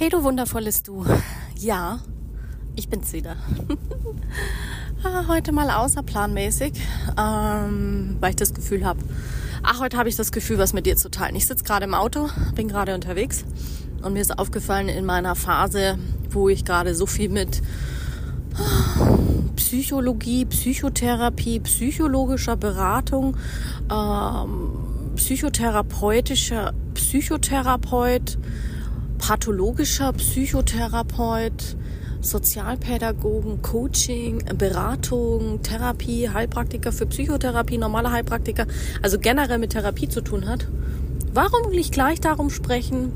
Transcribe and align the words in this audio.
Hey 0.00 0.08
du 0.08 0.24
wundervolles 0.24 0.82
Du. 0.82 1.04
Ja, 1.58 2.00
ich 2.74 2.88
bin's 2.88 3.12
wieder. 3.12 3.36
Ah, 5.02 5.28
heute 5.28 5.52
mal 5.52 5.70
außerplanmäßig, 5.70 6.72
ähm, 7.18 8.16
weil 8.20 8.30
ich 8.30 8.36
das 8.36 8.52
Gefühl 8.52 8.84
habe, 8.84 9.00
ach, 9.62 9.80
heute 9.80 9.96
habe 9.96 10.10
ich 10.10 10.16
das 10.16 10.30
Gefühl, 10.30 10.58
was 10.58 10.74
mit 10.74 10.84
dir 10.84 10.96
zu 10.96 11.10
teilen. 11.10 11.36
Ich 11.36 11.46
sitze 11.46 11.64
gerade 11.64 11.84
im 11.84 11.94
Auto, 11.94 12.28
bin 12.54 12.68
gerade 12.68 12.94
unterwegs 12.94 13.44
und 14.02 14.12
mir 14.12 14.20
ist 14.20 14.38
aufgefallen 14.38 14.90
in 14.90 15.06
meiner 15.06 15.34
Phase, 15.36 15.98
wo 16.30 16.50
ich 16.50 16.66
gerade 16.66 16.94
so 16.94 17.06
viel 17.06 17.30
mit 17.30 17.62
Psychologie, 19.56 20.44
Psychotherapie, 20.44 21.60
psychologischer 21.60 22.56
Beratung, 22.56 23.36
ähm, 23.90 25.14
psychotherapeutischer 25.16 26.74
Psychotherapeut, 26.92 28.38
pathologischer 29.20 30.12
Psychotherapeut, 30.14 31.76
Sozialpädagogen, 32.22 33.62
Coaching, 33.62 34.42
Beratung, 34.56 35.62
Therapie, 35.62 36.30
Heilpraktiker 36.30 36.90
für 36.90 37.06
Psychotherapie, 37.06 37.78
normale 37.78 38.10
Heilpraktiker, 38.10 38.66
also 39.02 39.18
generell 39.18 39.58
mit 39.58 39.72
Therapie 39.72 40.08
zu 40.08 40.22
tun 40.22 40.48
hat. 40.48 40.66
Warum 41.32 41.70
nicht 41.70 41.92
gleich 41.92 42.20
darum 42.20 42.50
sprechen? 42.50 43.12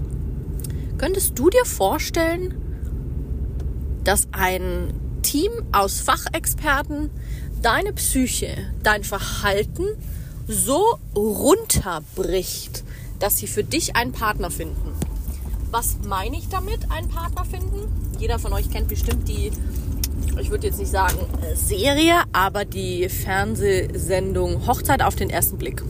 Könntest 0.99 1.39
du 1.39 1.51
dir 1.51 1.65
vorstellen, 1.65 2.55
dass 4.05 4.29
ein 4.33 4.93
Team 5.23 5.51
aus 5.73 6.01
Fachexperten 6.01 7.11
deine 7.63 7.95
Psyche, 7.95 8.57
dein 8.83 9.05
Verhalten 9.05 9.85
so 10.47 10.99
runterbricht, 11.17 12.85
dass 13.19 13.39
sie 13.39 13.47
für 13.47 13.65
dich 13.65 13.97
einen 13.97 14.13
Partner 14.13 14.51
finden? 14.51 15.04
Was 15.75 15.97
meine 16.07 16.37
ich 16.37 16.49
damit, 16.49 16.89
einen 16.93 17.09
Partner 17.09 17.45
finden? 17.45 17.91
Jeder 18.21 18.39
von 18.39 18.53
euch 18.53 18.71
kennt 18.71 18.87
bestimmt 18.87 19.27
die, 19.27 19.51
ich 20.41 20.49
würde 20.49 20.69
jetzt 20.69 20.79
nicht 20.79 20.93
sagen 20.93 21.19
äh, 21.43 21.57
Serie, 21.57 22.23
aber 22.33 22.65
die 22.65 23.09
Fernsehsendung 23.09 24.69
Hochzeit 24.69 25.03
auf 25.03 25.17
den 25.17 25.31
ersten 25.31 25.59
Blick. 25.59 25.83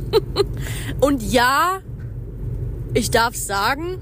Und 1.00 1.22
ja, 1.22 1.80
ich 2.92 3.10
darf 3.10 3.34
sagen, 3.34 3.96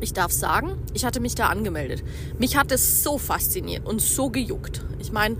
ich 0.00 0.14
darf 0.14 0.32
sagen, 0.32 0.78
ich 0.94 1.04
hatte 1.04 1.20
mich 1.20 1.34
da 1.34 1.48
angemeldet. 1.48 2.02
Mich 2.38 2.56
hat 2.56 2.72
es 2.72 3.02
so 3.02 3.18
fasziniert 3.18 3.86
und 3.86 4.00
so 4.00 4.30
gejuckt. 4.30 4.86
Ich 5.00 5.12
meine, 5.12 5.36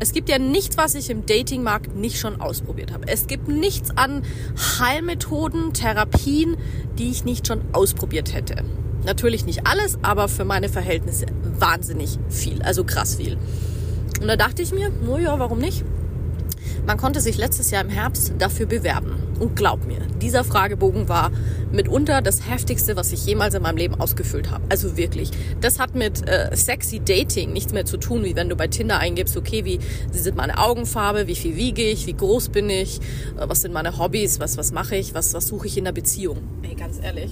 es 0.00 0.12
gibt 0.12 0.30
ja 0.30 0.38
nichts, 0.38 0.78
was 0.78 0.94
ich 0.94 1.10
im 1.10 1.26
Datingmarkt 1.26 1.94
nicht 1.94 2.18
schon 2.18 2.40
ausprobiert 2.40 2.90
habe. 2.92 3.06
Es 3.06 3.26
gibt 3.26 3.48
nichts 3.48 3.90
an 3.96 4.22
Heilmethoden, 4.78 5.74
Therapien, 5.74 6.56
die 6.98 7.10
ich 7.10 7.24
nicht 7.24 7.46
schon 7.46 7.60
ausprobiert 7.72 8.32
hätte. 8.34 8.64
Natürlich 9.04 9.44
nicht 9.44 9.66
alles, 9.66 9.98
aber 10.02 10.28
für 10.28 10.46
meine 10.46 10.70
Verhältnisse 10.70 11.26
wahnsinnig 11.58 12.18
viel, 12.30 12.62
also 12.62 12.84
krass 12.84 13.16
viel. 13.16 13.36
Und 14.20 14.26
da 14.26 14.36
dachte 14.36 14.62
ich 14.62 14.72
mir, 14.72 14.90
naja, 15.06 15.38
warum 15.38 15.58
nicht? 15.58 15.84
Man 16.86 16.96
konnte 16.96 17.20
sich 17.20 17.36
letztes 17.36 17.70
Jahr 17.70 17.84
im 17.84 17.90
Herbst 17.90 18.32
dafür 18.38 18.66
bewerben. 18.66 19.30
Und 19.38 19.56
glaub 19.56 19.86
mir, 19.86 20.00
dieser 20.20 20.44
Fragebogen 20.44 21.08
war 21.08 21.30
mitunter 21.72 22.20
das 22.20 22.48
heftigste, 22.48 22.96
was 22.96 23.10
ich 23.12 23.24
jemals 23.24 23.54
in 23.54 23.62
meinem 23.62 23.78
Leben 23.78 23.94
ausgefüllt 23.98 24.50
habe. 24.50 24.64
Also 24.68 24.96
wirklich. 24.96 25.30
Das 25.60 25.78
hat 25.78 25.94
mit 25.94 26.28
äh, 26.28 26.54
sexy 26.54 27.00
Dating 27.00 27.52
nichts 27.52 27.72
mehr 27.72 27.86
zu 27.86 27.96
tun, 27.96 28.24
wie 28.24 28.36
wenn 28.36 28.48
du 28.48 28.56
bei 28.56 28.68
Tinder 28.68 28.98
eingibst, 28.98 29.36
okay, 29.36 29.64
wie 29.64 29.78
sind 30.12 30.36
meine 30.36 30.58
Augenfarbe, 30.58 31.26
wie 31.26 31.36
viel 31.36 31.56
wiege 31.56 31.82
ich, 31.82 32.06
wie 32.06 32.12
groß 32.12 32.50
bin 32.50 32.68
ich, 32.68 32.98
äh, 32.98 33.48
was 33.48 33.62
sind 33.62 33.72
meine 33.72 33.98
Hobbys, 33.98 34.40
was, 34.40 34.58
was 34.58 34.72
mache 34.72 34.96
ich, 34.96 35.14
was, 35.14 35.32
was 35.32 35.46
suche 35.46 35.68
ich 35.68 35.78
in 35.78 35.84
der 35.84 35.92
Beziehung. 35.92 36.38
Ey, 36.62 36.74
ganz 36.74 36.98
ehrlich. 37.02 37.30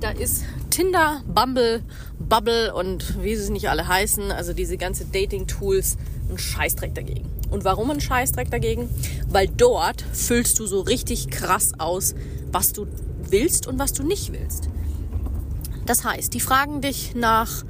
Da 0.00 0.10
ist 0.10 0.44
Tinder, 0.70 1.22
Bumble, 1.26 1.82
Bubble 2.18 2.72
und 2.72 3.22
wie 3.22 3.36
sie 3.36 3.52
nicht 3.52 3.68
alle 3.68 3.86
heißen, 3.86 4.32
also 4.32 4.54
diese 4.54 4.78
ganze 4.78 5.04
Dating-Tools, 5.04 5.98
ein 6.30 6.38
Scheißdreck 6.38 6.94
dagegen. 6.94 7.28
Und 7.50 7.64
warum 7.64 7.90
ein 7.90 8.00
Scheißdreck 8.00 8.50
dagegen? 8.50 8.88
Weil 9.28 9.48
dort 9.48 10.04
füllst 10.12 10.58
du 10.58 10.66
so 10.66 10.80
richtig 10.80 11.30
krass 11.30 11.72
aus, 11.78 12.14
was 12.52 12.72
du 12.72 12.86
willst 13.28 13.66
und 13.66 13.78
was 13.78 13.92
du 13.92 14.02
nicht 14.02 14.32
willst. 14.32 14.68
Das 15.86 16.04
heißt, 16.04 16.34
die 16.34 16.40
fragen 16.40 16.80
dich 16.80 17.14
nach 17.14 17.64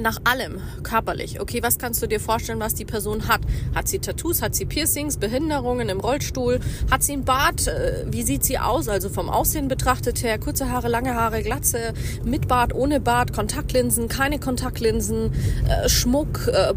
nach 0.00 0.18
allem 0.24 0.60
körperlich. 0.82 1.40
Okay, 1.40 1.62
was 1.62 1.78
kannst 1.78 2.02
du 2.02 2.06
dir 2.06 2.20
vorstellen, 2.20 2.60
was 2.60 2.74
die 2.74 2.84
Person 2.84 3.28
hat? 3.28 3.42
Hat 3.74 3.88
sie 3.88 3.98
Tattoos? 3.98 4.42
Hat 4.42 4.54
sie 4.54 4.64
Piercings? 4.64 5.16
Behinderungen 5.16 5.88
im 5.88 6.00
Rollstuhl? 6.00 6.60
Hat 6.90 7.02
sie 7.02 7.12
einen 7.12 7.24
Bart? 7.24 7.66
Äh, 7.66 8.06
wie 8.08 8.22
sieht 8.22 8.44
sie 8.44 8.58
aus? 8.58 8.88
Also 8.88 9.08
vom 9.08 9.28
Aussehen 9.28 9.68
betrachtet 9.68 10.22
her, 10.22 10.38
kurze 10.38 10.70
Haare, 10.70 10.88
lange 10.88 11.14
Haare, 11.14 11.42
Glatze, 11.42 11.92
mit 12.24 12.48
Bart, 12.48 12.74
ohne 12.74 13.00
Bart, 13.00 13.32
Kontaktlinsen, 13.32 14.08
keine 14.08 14.38
Kontaktlinsen, 14.38 15.32
äh, 15.68 15.88
Schmuck, 15.88 16.48
äh, 16.48 16.72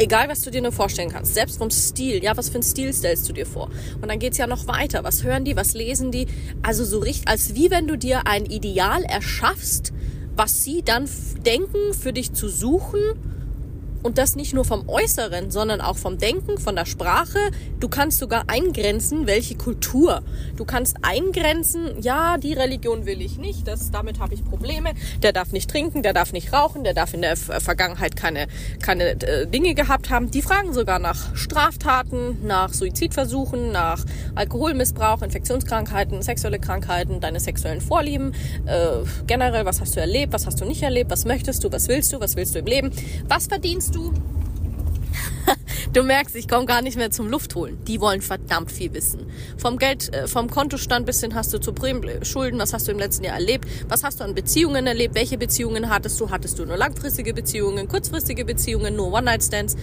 egal 0.00 0.28
was 0.28 0.40
du 0.40 0.50
dir 0.50 0.62
nur 0.62 0.72
vorstellen 0.72 1.10
kannst, 1.10 1.34
selbst 1.34 1.58
vom 1.58 1.70
Stil, 1.70 2.24
ja, 2.24 2.36
was 2.36 2.48
für 2.48 2.54
einen 2.54 2.62
Stil 2.62 2.92
stellst 2.92 3.28
du 3.28 3.32
dir 3.32 3.46
vor? 3.46 3.70
Und 4.00 4.08
dann 4.08 4.18
geht's 4.18 4.38
ja 4.38 4.46
noch 4.46 4.66
weiter. 4.66 5.04
Was 5.04 5.22
hören 5.22 5.44
die, 5.44 5.56
was 5.56 5.74
lesen 5.74 6.10
die? 6.10 6.26
Also 6.62 6.84
so 6.84 6.98
richtig, 6.98 7.28
als 7.28 7.54
wie 7.54 7.70
wenn 7.70 7.86
du 7.86 7.96
dir 7.96 8.26
ein 8.26 8.46
Ideal 8.46 9.02
erschaffst, 9.04 9.92
was 10.34 10.64
sie 10.64 10.82
dann 10.82 11.08
denken, 11.44 11.92
für 11.92 12.12
dich 12.12 12.32
zu 12.32 12.48
suchen 12.48 13.29
und 14.02 14.18
das 14.18 14.36
nicht 14.36 14.54
nur 14.54 14.64
vom 14.64 14.88
Äußeren, 14.88 15.50
sondern 15.50 15.80
auch 15.80 15.96
vom 15.96 16.18
Denken, 16.18 16.58
von 16.58 16.76
der 16.76 16.86
Sprache. 16.86 17.38
Du 17.78 17.88
kannst 17.88 18.18
sogar 18.18 18.44
eingrenzen, 18.48 19.26
welche 19.26 19.56
Kultur. 19.56 20.22
Du 20.56 20.64
kannst 20.64 20.96
eingrenzen, 21.02 22.00
ja, 22.00 22.38
die 22.38 22.52
Religion 22.52 23.06
will 23.06 23.20
ich 23.20 23.38
nicht, 23.38 23.66
das, 23.66 23.90
damit 23.90 24.18
habe 24.18 24.34
ich 24.34 24.44
Probleme. 24.44 24.90
Der 25.22 25.32
darf 25.32 25.52
nicht 25.52 25.70
trinken, 25.70 26.02
der 26.02 26.12
darf 26.12 26.32
nicht 26.32 26.52
rauchen, 26.52 26.84
der 26.84 26.94
darf 26.94 27.14
in 27.14 27.22
der 27.22 27.36
Vergangenheit 27.36 28.16
keine, 28.16 28.46
keine 28.80 29.20
äh, 29.22 29.46
Dinge 29.46 29.74
gehabt 29.74 30.10
haben. 30.10 30.30
Die 30.30 30.42
fragen 30.42 30.72
sogar 30.72 30.98
nach 30.98 31.36
Straftaten, 31.36 32.46
nach 32.46 32.72
Suizidversuchen, 32.72 33.72
nach 33.72 34.04
Alkoholmissbrauch, 34.34 35.22
Infektionskrankheiten, 35.22 36.22
sexuelle 36.22 36.58
Krankheiten, 36.58 37.20
deine 37.20 37.40
sexuellen 37.40 37.80
Vorlieben, 37.80 38.34
äh, 38.66 39.04
generell, 39.26 39.64
was 39.64 39.80
hast 39.80 39.96
du 39.96 40.00
erlebt, 40.00 40.32
was 40.32 40.46
hast 40.46 40.60
du 40.60 40.64
nicht 40.64 40.82
erlebt, 40.82 41.10
was 41.10 41.24
möchtest 41.24 41.64
du, 41.64 41.72
was 41.72 41.88
willst 41.88 42.12
du, 42.12 42.20
was 42.20 42.36
willst 42.36 42.54
du 42.54 42.60
im 42.60 42.66
Leben, 42.66 42.90
was 43.28 43.46
verdienst 43.46 43.89
du? 43.94 44.12
Du 45.92 46.04
merkst, 46.04 46.36
ich 46.36 46.46
komme 46.46 46.66
gar 46.66 46.82
nicht 46.82 46.96
mehr 46.96 47.10
zum 47.10 47.28
Luftholen. 47.28 47.82
Die 47.84 48.00
wollen 48.00 48.22
verdammt 48.22 48.70
viel 48.70 48.94
wissen. 48.94 49.26
Vom 49.56 49.76
Geld, 49.76 50.14
äh, 50.14 50.28
vom 50.28 50.48
Kontostand 50.48 51.04
bis 51.04 51.20
hin 51.20 51.34
hast 51.34 51.52
du 51.52 51.58
zu 51.58 51.74
Schulden, 52.22 52.60
was 52.60 52.72
hast 52.72 52.86
du 52.86 52.92
im 52.92 52.98
letzten 52.98 53.24
Jahr 53.24 53.34
erlebt, 53.34 53.66
was 53.88 54.04
hast 54.04 54.20
du 54.20 54.24
an 54.24 54.34
Beziehungen 54.34 54.86
erlebt, 54.86 55.16
welche 55.16 55.36
Beziehungen 55.36 55.90
hattest 55.90 56.20
du, 56.20 56.30
hattest 56.30 56.60
du 56.60 56.64
nur 56.64 56.76
langfristige 56.76 57.34
Beziehungen, 57.34 57.88
kurzfristige 57.88 58.44
Beziehungen, 58.44 58.94
nur 58.94 59.12
One-Night-Stands. 59.12 59.76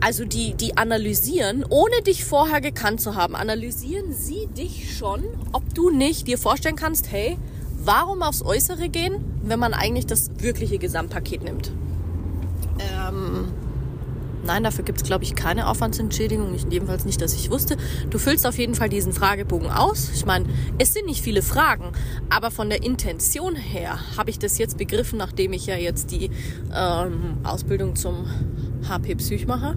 Also 0.00 0.24
die, 0.24 0.54
die 0.54 0.76
analysieren, 0.78 1.64
ohne 1.68 2.02
dich 2.02 2.24
vorher 2.24 2.60
gekannt 2.60 3.00
zu 3.00 3.14
haben, 3.14 3.36
analysieren 3.36 4.12
sie 4.12 4.48
dich 4.48 4.96
schon, 4.96 5.22
ob 5.52 5.74
du 5.74 5.90
nicht 5.90 6.26
dir 6.26 6.38
vorstellen 6.38 6.76
kannst, 6.76 7.12
hey, 7.12 7.36
warum 7.84 8.22
aufs 8.22 8.42
Äußere 8.42 8.88
gehen, 8.88 9.22
wenn 9.42 9.58
man 9.58 9.74
eigentlich 9.74 10.06
das 10.06 10.30
wirkliche 10.38 10.78
Gesamtpaket 10.78 11.44
nimmt. 11.44 11.70
Ähm, 12.78 13.48
nein, 14.44 14.64
dafür 14.64 14.84
gibt 14.84 15.00
es, 15.00 15.04
glaube 15.04 15.24
ich, 15.24 15.34
keine 15.34 15.68
Aufwandsentschädigung. 15.68 16.54
Jedenfalls 16.70 17.04
nicht, 17.04 17.20
dass 17.20 17.34
ich 17.34 17.50
wusste. 17.50 17.76
Du 18.10 18.18
füllst 18.18 18.46
auf 18.46 18.58
jeden 18.58 18.74
Fall 18.74 18.88
diesen 18.88 19.12
Fragebogen 19.12 19.70
aus. 19.70 20.10
Ich 20.14 20.26
meine, 20.26 20.46
es 20.78 20.92
sind 20.92 21.06
nicht 21.06 21.22
viele 21.22 21.42
Fragen, 21.42 21.92
aber 22.30 22.50
von 22.50 22.68
der 22.68 22.82
Intention 22.82 23.56
her 23.56 23.98
habe 24.16 24.30
ich 24.30 24.38
das 24.38 24.58
jetzt 24.58 24.78
begriffen, 24.78 25.18
nachdem 25.18 25.52
ich 25.52 25.66
ja 25.66 25.76
jetzt 25.76 26.10
die 26.10 26.30
ähm, 26.74 27.38
Ausbildung 27.44 27.96
zum 27.96 28.26
HP 28.88 29.14
Psych 29.16 29.46
mache. 29.46 29.76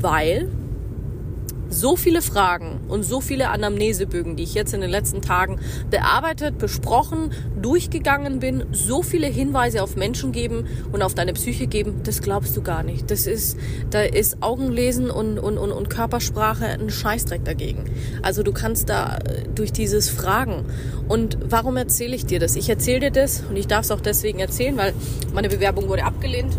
Weil 0.00 0.48
so 1.70 1.96
viele 1.96 2.22
Fragen 2.22 2.80
und 2.88 3.02
so 3.02 3.20
viele 3.20 3.50
Anamnesebögen, 3.50 4.36
die 4.36 4.42
ich 4.42 4.54
jetzt 4.54 4.74
in 4.74 4.80
den 4.80 4.90
letzten 4.90 5.22
Tagen 5.22 5.58
bearbeitet, 5.90 6.58
besprochen, 6.58 7.32
durchgegangen 7.60 8.40
bin, 8.40 8.64
so 8.72 9.02
viele 9.02 9.26
Hinweise 9.26 9.82
auf 9.82 9.96
Menschen 9.96 10.32
geben 10.32 10.66
und 10.92 11.02
auf 11.02 11.14
deine 11.14 11.32
Psyche 11.32 11.66
geben, 11.66 12.00
das 12.04 12.20
glaubst 12.22 12.56
du 12.56 12.62
gar 12.62 12.82
nicht. 12.82 13.10
Das 13.10 13.26
ist, 13.26 13.58
da 13.90 14.02
ist 14.02 14.42
Augenlesen 14.42 15.10
und, 15.10 15.38
und, 15.38 15.58
und, 15.58 15.72
und 15.72 15.90
Körpersprache 15.90 16.66
ein 16.66 16.90
Scheißdreck 16.90 17.44
dagegen. 17.44 17.84
Also 18.22 18.42
du 18.42 18.52
kannst 18.52 18.88
da 18.88 19.18
äh, 19.18 19.44
durch 19.54 19.72
dieses 19.72 20.08
Fragen. 20.08 20.64
Und 21.08 21.38
warum 21.44 21.76
erzähle 21.76 22.14
ich 22.14 22.26
dir 22.26 22.38
das? 22.38 22.56
Ich 22.56 22.68
erzähle 22.68 23.00
dir 23.00 23.10
das 23.10 23.42
und 23.48 23.56
ich 23.56 23.66
darf 23.66 23.84
es 23.84 23.90
auch 23.90 24.00
deswegen 24.00 24.38
erzählen, 24.38 24.76
weil 24.76 24.94
meine 25.32 25.48
Bewerbung 25.48 25.88
wurde 25.88 26.04
abgelehnt. 26.04 26.56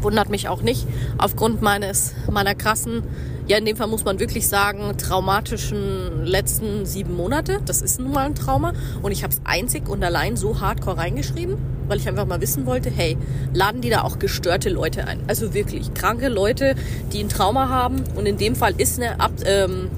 Wundert 0.00 0.30
mich 0.30 0.48
auch 0.48 0.62
nicht 0.62 0.86
aufgrund 1.18 1.62
meines, 1.62 2.14
meiner 2.28 2.56
krassen 2.56 3.04
ja, 3.48 3.58
in 3.58 3.64
dem 3.64 3.76
Fall 3.76 3.88
muss 3.88 4.04
man 4.04 4.20
wirklich 4.20 4.46
sagen, 4.46 4.96
traumatischen 4.96 6.24
letzten 6.24 6.86
sieben 6.86 7.16
Monate. 7.16 7.60
Das 7.66 7.82
ist 7.82 8.00
nun 8.00 8.12
mal 8.12 8.26
ein 8.26 8.34
Trauma. 8.34 8.72
Und 9.02 9.12
ich 9.12 9.24
habe 9.24 9.32
es 9.32 9.40
einzig 9.44 9.88
und 9.88 10.02
allein 10.04 10.36
so 10.36 10.60
hardcore 10.60 10.98
reingeschrieben, 10.98 11.56
weil 11.88 11.98
ich 11.98 12.08
einfach 12.08 12.26
mal 12.26 12.40
wissen 12.40 12.66
wollte, 12.66 12.90
hey, 12.90 13.18
laden 13.52 13.80
die 13.80 13.90
da 13.90 14.02
auch 14.02 14.18
gestörte 14.18 14.68
Leute 14.68 15.06
ein? 15.06 15.20
Also 15.26 15.54
wirklich 15.54 15.92
kranke 15.92 16.28
Leute, 16.28 16.76
die 17.12 17.20
ein 17.20 17.28
Trauma 17.28 17.68
haben. 17.68 18.04
Und 18.14 18.26
in 18.26 18.36
dem 18.36 18.54
Fall 18.54 18.74
ist 18.78 19.00
eine 19.00 19.20
Ab 19.20 19.32
ähm, 19.44 19.90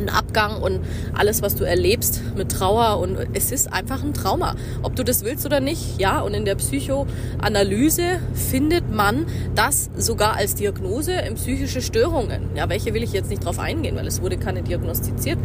ein 0.00 0.08
Abgang 0.08 0.60
und 0.60 0.80
alles, 1.14 1.42
was 1.42 1.54
du 1.54 1.64
erlebst 1.64 2.22
mit 2.36 2.50
Trauer 2.50 2.98
und 2.98 3.16
es 3.32 3.52
ist 3.52 3.72
einfach 3.72 4.02
ein 4.02 4.14
Trauma. 4.14 4.54
Ob 4.82 4.96
du 4.96 5.04
das 5.04 5.24
willst 5.24 5.46
oder 5.46 5.60
nicht, 5.60 6.00
ja. 6.00 6.20
Und 6.20 6.34
in 6.34 6.44
der 6.44 6.54
Psychoanalyse 6.54 8.20
findet 8.34 8.92
man 8.92 9.26
das 9.54 9.90
sogar 9.96 10.36
als 10.36 10.54
Diagnose 10.54 11.12
in 11.12 11.34
psychische 11.34 11.82
Störungen. 11.82 12.50
Ja, 12.54 12.68
welche 12.68 12.94
will 12.94 13.02
ich 13.02 13.12
jetzt 13.12 13.30
nicht 13.30 13.44
drauf 13.44 13.58
eingehen, 13.58 13.96
weil 13.96 14.06
es 14.06 14.22
wurde 14.22 14.36
keine 14.36 14.62
diagnostiziert. 14.62 15.38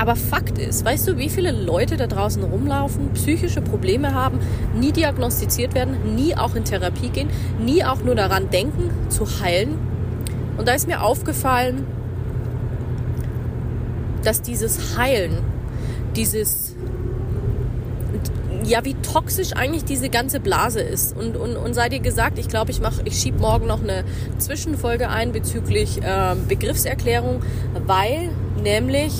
Aber 0.00 0.14
Fakt 0.14 0.58
ist, 0.58 0.84
weißt 0.84 1.08
du, 1.08 1.18
wie 1.18 1.28
viele 1.28 1.50
Leute 1.50 1.96
da 1.96 2.06
draußen 2.06 2.42
rumlaufen, 2.44 3.12
psychische 3.14 3.60
Probleme 3.60 4.14
haben, 4.14 4.38
nie 4.78 4.92
diagnostiziert 4.92 5.74
werden, 5.74 6.14
nie 6.14 6.36
auch 6.36 6.54
in 6.54 6.64
Therapie 6.64 7.08
gehen, 7.08 7.28
nie 7.60 7.84
auch 7.84 8.02
nur 8.02 8.14
daran 8.14 8.48
denken, 8.50 8.90
zu 9.08 9.26
heilen? 9.40 9.76
Und 10.56 10.68
da 10.68 10.74
ist 10.74 10.86
mir 10.86 11.02
aufgefallen, 11.02 11.84
dass 14.28 14.42
dieses 14.42 14.98
Heilen, 14.98 15.38
dieses 16.14 16.74
ja, 18.62 18.84
wie 18.84 18.92
toxisch 18.92 19.54
eigentlich 19.54 19.84
diese 19.84 20.10
ganze 20.10 20.38
Blase 20.38 20.80
ist. 20.80 21.16
Und, 21.16 21.34
und, 21.34 21.56
und 21.56 21.72
sei 21.72 21.88
dir 21.88 22.00
gesagt, 22.00 22.38
ich 22.38 22.48
glaube, 22.48 22.70
ich 22.70 22.82
mache, 22.82 23.00
ich 23.06 23.18
schiebe 23.18 23.38
morgen 23.38 23.66
noch 23.66 23.82
eine 23.82 24.04
Zwischenfolge 24.36 25.08
ein 25.08 25.32
bezüglich 25.32 26.02
äh, 26.02 26.34
Begriffserklärung, 26.46 27.42
weil 27.86 28.28
nämlich 28.62 29.14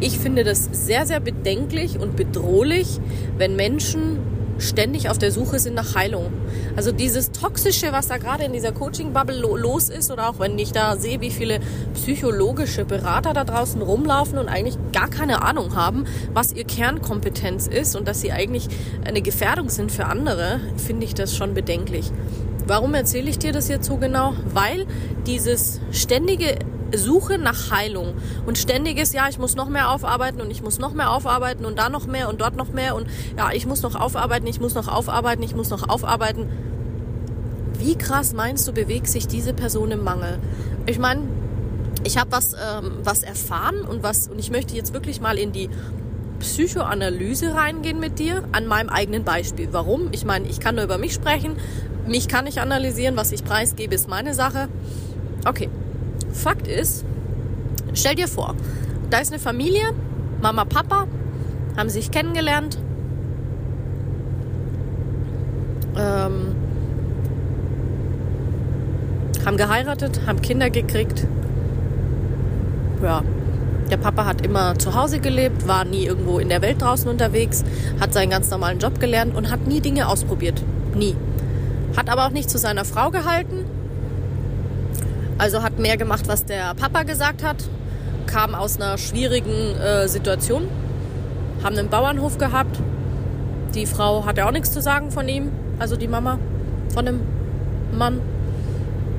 ich 0.00 0.18
finde 0.18 0.44
das 0.44 0.66
sehr, 0.72 1.04
sehr 1.04 1.20
bedenklich 1.20 1.98
und 1.98 2.16
bedrohlich, 2.16 2.98
wenn 3.36 3.54
Menschen 3.54 4.18
ständig 4.58 5.08
auf 5.10 5.18
der 5.18 5.32
Suche 5.32 5.58
sind 5.58 5.74
nach 5.74 5.94
Heilung. 5.94 6.32
Also 6.76 6.92
dieses 6.92 7.32
Toxische, 7.32 7.92
was 7.92 8.08
da 8.08 8.18
gerade 8.18 8.44
in 8.44 8.52
dieser 8.52 8.72
Coaching-Bubble 8.72 9.38
lo 9.38 9.56
los 9.56 9.88
ist, 9.88 10.10
oder 10.10 10.28
auch 10.28 10.38
wenn 10.38 10.58
ich 10.58 10.72
da 10.72 10.96
sehe, 10.96 11.20
wie 11.20 11.30
viele 11.30 11.60
psychologische 11.94 12.84
Berater 12.84 13.32
da 13.32 13.44
draußen 13.44 13.80
rumlaufen 13.82 14.38
und 14.38 14.48
eigentlich 14.48 14.76
gar 14.92 15.08
keine 15.08 15.42
Ahnung 15.42 15.74
haben, 15.74 16.04
was 16.32 16.52
ihr 16.52 16.64
Kernkompetenz 16.64 17.66
ist 17.66 17.96
und 17.96 18.08
dass 18.08 18.20
sie 18.20 18.32
eigentlich 18.32 18.68
eine 19.04 19.22
Gefährdung 19.22 19.70
sind 19.70 19.92
für 19.92 20.06
andere, 20.06 20.60
finde 20.76 21.04
ich 21.04 21.14
das 21.14 21.36
schon 21.36 21.54
bedenklich. 21.54 22.10
Warum 22.66 22.94
erzähle 22.94 23.30
ich 23.30 23.38
dir 23.38 23.52
das 23.52 23.68
jetzt 23.68 23.86
so 23.86 23.96
genau? 23.96 24.34
Weil 24.52 24.86
dieses 25.26 25.80
ständige 25.92 26.56
Suche 26.94 27.38
nach 27.38 27.70
Heilung 27.70 28.14
und 28.46 28.58
ständiges, 28.58 29.12
ja, 29.12 29.28
ich 29.28 29.38
muss 29.38 29.56
noch 29.56 29.68
mehr 29.68 29.90
aufarbeiten 29.90 30.40
und 30.40 30.50
ich 30.50 30.62
muss 30.62 30.78
noch 30.78 30.94
mehr 30.94 31.10
aufarbeiten 31.10 31.64
und 31.64 31.78
da 31.78 31.88
noch 31.88 32.06
mehr 32.06 32.28
und 32.28 32.40
dort 32.40 32.56
noch 32.56 32.72
mehr 32.72 32.94
und 32.94 33.08
ja, 33.36 33.50
ich 33.52 33.66
muss 33.66 33.82
noch 33.82 33.94
aufarbeiten, 33.94 34.46
ich 34.46 34.60
muss 34.60 34.74
noch 34.74 34.88
aufarbeiten, 34.88 35.42
ich 35.42 35.54
muss 35.54 35.70
noch 35.70 35.88
aufarbeiten. 35.88 36.48
Wie 37.78 37.96
krass 37.96 38.32
meinst 38.32 38.66
du, 38.68 38.72
bewegt 38.72 39.08
sich 39.08 39.26
diese 39.26 39.52
Person 39.52 39.90
im 39.90 40.04
Mangel? 40.04 40.38
Ich 40.86 40.98
meine, 40.98 41.22
ich 42.04 42.18
habe 42.18 42.30
was, 42.32 42.54
ähm, 42.54 42.92
was 43.02 43.22
erfahren 43.22 43.82
und 43.82 44.02
was, 44.02 44.28
und 44.28 44.38
ich 44.38 44.50
möchte 44.50 44.74
jetzt 44.74 44.94
wirklich 44.94 45.20
mal 45.20 45.38
in 45.38 45.52
die 45.52 45.68
Psychoanalyse 46.38 47.54
reingehen 47.54 47.98
mit 47.98 48.18
dir 48.18 48.44
an 48.52 48.66
meinem 48.66 48.88
eigenen 48.88 49.24
Beispiel. 49.24 49.68
Warum? 49.72 50.08
Ich 50.12 50.24
meine, 50.24 50.48
ich 50.48 50.60
kann 50.60 50.76
nur 50.76 50.84
über 50.84 50.98
mich 50.98 51.14
sprechen, 51.14 51.56
mich 52.06 52.28
kann 52.28 52.46
ich 52.46 52.60
analysieren, 52.60 53.16
was 53.16 53.32
ich 53.32 53.44
preisgebe, 53.44 53.94
ist 53.94 54.08
meine 54.08 54.34
Sache. 54.34 54.68
Okay, 55.46 55.68
Fakt 56.36 56.68
ist, 56.68 57.04
stell 57.94 58.14
dir 58.14 58.28
vor, 58.28 58.54
da 59.10 59.18
ist 59.18 59.32
eine 59.32 59.40
Familie, 59.40 59.92
Mama, 60.42 60.64
Papa, 60.64 61.06
haben 61.76 61.88
sich 61.88 62.10
kennengelernt, 62.10 62.78
ähm, 65.96 66.54
haben 69.44 69.56
geheiratet, 69.56 70.20
haben 70.26 70.42
Kinder 70.42 70.70
gekriegt. 70.70 71.26
Ja, 73.02 73.22
der 73.90 73.96
Papa 73.96 74.24
hat 74.26 74.44
immer 74.44 74.78
zu 74.78 74.94
Hause 74.94 75.20
gelebt, 75.20 75.66
war 75.66 75.84
nie 75.84 76.04
irgendwo 76.04 76.38
in 76.38 76.48
der 76.48 76.60
Welt 76.60 76.82
draußen 76.82 77.08
unterwegs, 77.08 77.64
hat 78.00 78.12
seinen 78.12 78.30
ganz 78.30 78.50
normalen 78.50 78.78
Job 78.78 79.00
gelernt 79.00 79.34
und 79.34 79.50
hat 79.50 79.66
nie 79.66 79.80
Dinge 79.80 80.08
ausprobiert. 80.08 80.62
Nie. 80.94 81.14
Hat 81.96 82.10
aber 82.10 82.26
auch 82.26 82.30
nicht 82.30 82.50
zu 82.50 82.58
seiner 82.58 82.84
Frau 82.84 83.10
gehalten, 83.10 83.64
also 85.38 85.62
hat 85.62 85.78
mehr 85.78 85.96
gemacht, 85.96 86.28
was 86.28 86.44
der 86.44 86.74
Papa 86.74 87.02
gesagt 87.02 87.42
hat, 87.42 87.56
kam 88.26 88.54
aus 88.54 88.76
einer 88.76 88.98
schwierigen 88.98 89.76
äh, 89.78 90.08
Situation, 90.08 90.68
haben 91.62 91.78
einen 91.78 91.88
Bauernhof 91.88 92.38
gehabt. 92.38 92.80
Die 93.74 93.86
Frau 93.86 94.24
hatte 94.24 94.46
auch 94.46 94.50
nichts 94.50 94.72
zu 94.72 94.80
sagen 94.80 95.10
von 95.10 95.28
ihm, 95.28 95.52
also 95.78 95.96
die 95.96 96.08
Mama 96.08 96.38
von 96.94 97.06
dem 97.06 97.20
Mann. 97.92 98.20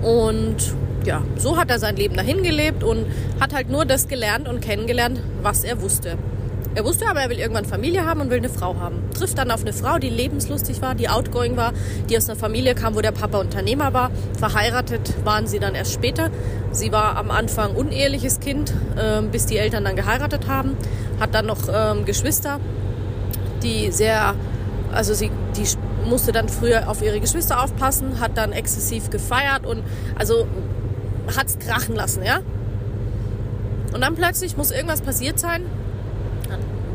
Und 0.01 0.57
ja, 1.05 1.23
so 1.37 1.57
hat 1.57 1.69
er 1.69 1.79
sein 1.79 1.95
Leben 1.95 2.15
dahin 2.15 2.43
gelebt 2.43 2.83
und 2.83 3.05
hat 3.39 3.53
halt 3.53 3.69
nur 3.69 3.85
das 3.85 4.07
gelernt 4.07 4.47
und 4.47 4.61
kennengelernt, 4.61 5.21
was 5.41 5.63
er 5.63 5.81
wusste. 5.81 6.17
Er 6.75 6.85
wusste 6.85 7.07
aber, 7.07 7.21
er 7.21 7.29
will 7.29 7.39
irgendwann 7.39 7.65
Familie 7.65 8.05
haben 8.05 8.21
und 8.21 8.29
will 8.29 8.37
eine 8.37 8.49
Frau 8.49 8.75
haben. 8.79 8.99
Trifft 9.17 9.37
dann 9.37 9.49
auf 9.49 9.61
eine 9.61 9.73
Frau, 9.73 9.97
die 9.97 10.09
lebenslustig 10.09 10.81
war, 10.81 10.95
die 10.95 11.09
outgoing 11.09 11.57
war, 11.57 11.73
die 12.09 12.17
aus 12.17 12.29
einer 12.29 12.37
Familie 12.37 12.75
kam, 12.75 12.95
wo 12.95 13.01
der 13.01 13.11
Papa 13.11 13.39
Unternehmer 13.39 13.93
war. 13.93 14.11
Verheiratet 14.37 15.13
waren 15.23 15.47
sie 15.47 15.59
dann 15.59 15.73
erst 15.73 15.93
später. 15.93 16.29
Sie 16.71 16.91
war 16.91 17.17
am 17.17 17.31
Anfang 17.31 17.75
uneheliches 17.75 18.39
Kind, 18.39 18.73
äh, 18.95 19.21
bis 19.23 19.47
die 19.47 19.57
Eltern 19.57 19.85
dann 19.85 19.95
geheiratet 19.95 20.47
haben. 20.47 20.77
Hat 21.19 21.33
dann 21.33 21.47
noch 21.47 21.61
ähm, 21.73 22.05
Geschwister, 22.05 22.59
die 23.63 23.91
sehr, 23.91 24.35
also 24.91 25.13
sie, 25.13 25.31
die 25.55 25.65
musste 26.07 26.31
dann 26.31 26.47
früher 26.47 26.89
auf 26.89 27.01
ihre 27.01 27.19
Geschwister 27.19 27.63
aufpassen, 27.63 28.19
hat 28.19 28.37
dann 28.37 28.51
exzessiv 28.51 29.09
gefeiert 29.09 29.65
und 29.65 29.83
also 30.15 30.47
hat's 31.35 31.57
krachen 31.59 31.95
lassen, 31.95 32.23
ja. 32.23 32.39
Und 33.93 34.01
dann 34.01 34.15
plötzlich 34.15 34.57
muss 34.57 34.71
irgendwas 34.71 35.01
passiert 35.01 35.39
sein, 35.39 35.63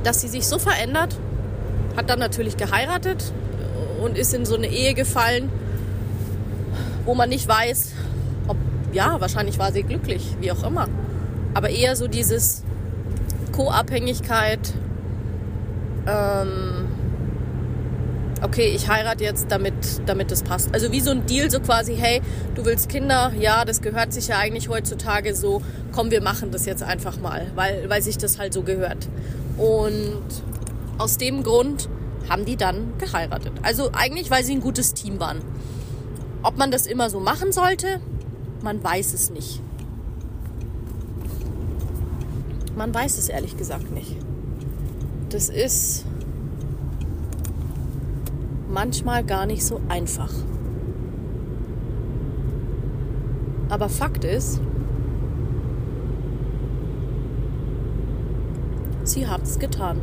dass 0.05 0.21
sie 0.21 0.29
sich 0.29 0.47
so 0.47 0.59
verändert, 0.59 1.17
hat 1.97 2.11
dann 2.11 2.19
natürlich 2.19 2.57
geheiratet 2.57 3.33
und 4.03 4.19
ist 4.19 4.35
in 4.35 4.45
so 4.45 4.57
eine 4.57 4.67
Ehe 4.67 4.95
gefallen, 4.95 5.51
wo 7.05 7.15
man 7.15 7.29
nicht 7.29 7.47
weiß, 7.47 7.93
ob, 8.49 8.57
ja, 8.93 9.21
wahrscheinlich 9.21 9.59
war 9.59 9.73
sie 9.73 9.83
glücklich, 9.83 10.37
wie 10.41 10.53
auch 10.53 10.63
immer. 10.65 10.89
Aber 11.55 11.69
eher 11.69 11.97
so 11.97 12.09
dieses 12.09 12.63
Co-Abhängigkeit, 13.53 14.73
ähm, 16.07 16.82
okay, 18.53 18.75
ich 18.77 18.87
heirate 18.87 19.25
jetzt, 19.25 19.47
damit, 19.49 19.73
damit 20.05 20.31
das 20.31 20.43
passt. 20.43 20.75
Also 20.75 20.93
wie 20.93 21.01
so 21.01 21.11
ein 21.11 21.25
Deal, 21.25 21.51
so 21.51 21.59
quasi, 21.59 21.97
hey, 21.97 22.21
du 22.55 22.67
willst 22.67 22.91
Kinder, 22.91 23.33
ja, 23.41 23.65
das 23.65 23.81
gehört 23.81 24.13
sich 24.13 24.29
ja 24.29 24.37
eigentlich 24.37 24.69
heutzutage 24.69 25.35
so, 25.35 25.63
komm, 25.91 26.11
wir 26.11 26.21
machen 26.21 26.51
das 26.51 26.67
jetzt 26.67 26.83
einfach 26.83 27.19
mal, 27.19 27.51
weil, 27.55 27.89
weil 27.89 28.03
sich 28.03 28.19
das 28.19 28.39
halt 28.39 28.53
so 28.53 28.61
gehört. 28.61 29.09
Und 29.57 30.23
aus 30.99 31.17
dem 31.17 31.43
Grund 31.43 31.89
haben 32.29 32.45
die 32.45 32.57
dann 32.57 32.93
geheiratet. 32.99 33.53
Also 33.63 33.89
eigentlich, 33.95 34.31
weil 34.31 34.45
sie 34.45 34.53
ein 34.53 34.61
gutes 34.61 34.93
Team 34.93 35.19
waren. 35.19 35.41
Ob 36.43 36.59
man 36.59 36.71
das 36.71 36.87
immer 36.87 37.09
so 37.09 37.21
machen 37.21 37.53
sollte, 37.53 38.01
man 38.63 38.85
weiß 38.85 39.15
es 39.15 39.31
nicht. 39.31 39.63
Man 42.77 42.93
weiß 42.93 43.17
es 43.17 43.31
ehrlich 43.31 43.57
gesagt 43.57 43.91
nicht. 43.93 44.15
Das 45.31 45.49
ist 45.49 46.05
manchmal 48.73 49.23
gar 49.25 49.47
nicht 49.47 49.65
so 49.65 49.81
einfach. 49.89 50.31
Aber 53.69 53.89
Fakt 53.89 54.25
ist, 54.25 54.61
sie 59.05 59.27
haben 59.27 59.43
es 59.43 59.59
getan. 59.59 59.99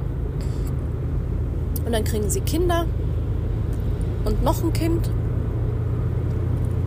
Und 1.85 1.93
dann 1.93 2.03
kriegen 2.03 2.29
sie 2.29 2.41
Kinder 2.41 2.85
und 4.25 4.43
noch 4.43 4.63
ein 4.63 4.73
Kind. 4.73 5.09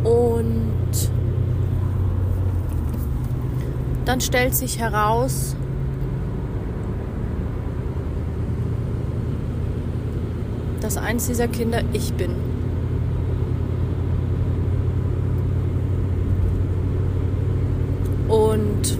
Und 0.04 1.10
dann 4.04 4.20
stellt 4.20 4.54
sich 4.54 4.78
heraus, 4.78 5.56
dass 10.94 11.02
eins 11.02 11.26
dieser 11.26 11.48
Kinder 11.48 11.82
ich 11.92 12.12
bin. 12.14 12.34
Und 18.28 18.98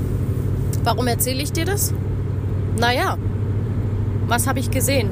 warum 0.84 1.06
erzähle 1.06 1.42
ich 1.42 1.52
dir 1.52 1.64
das? 1.66 1.92
Naja, 2.78 3.18
was 4.26 4.46
habe 4.46 4.58
ich 4.58 4.70
gesehen? 4.70 5.10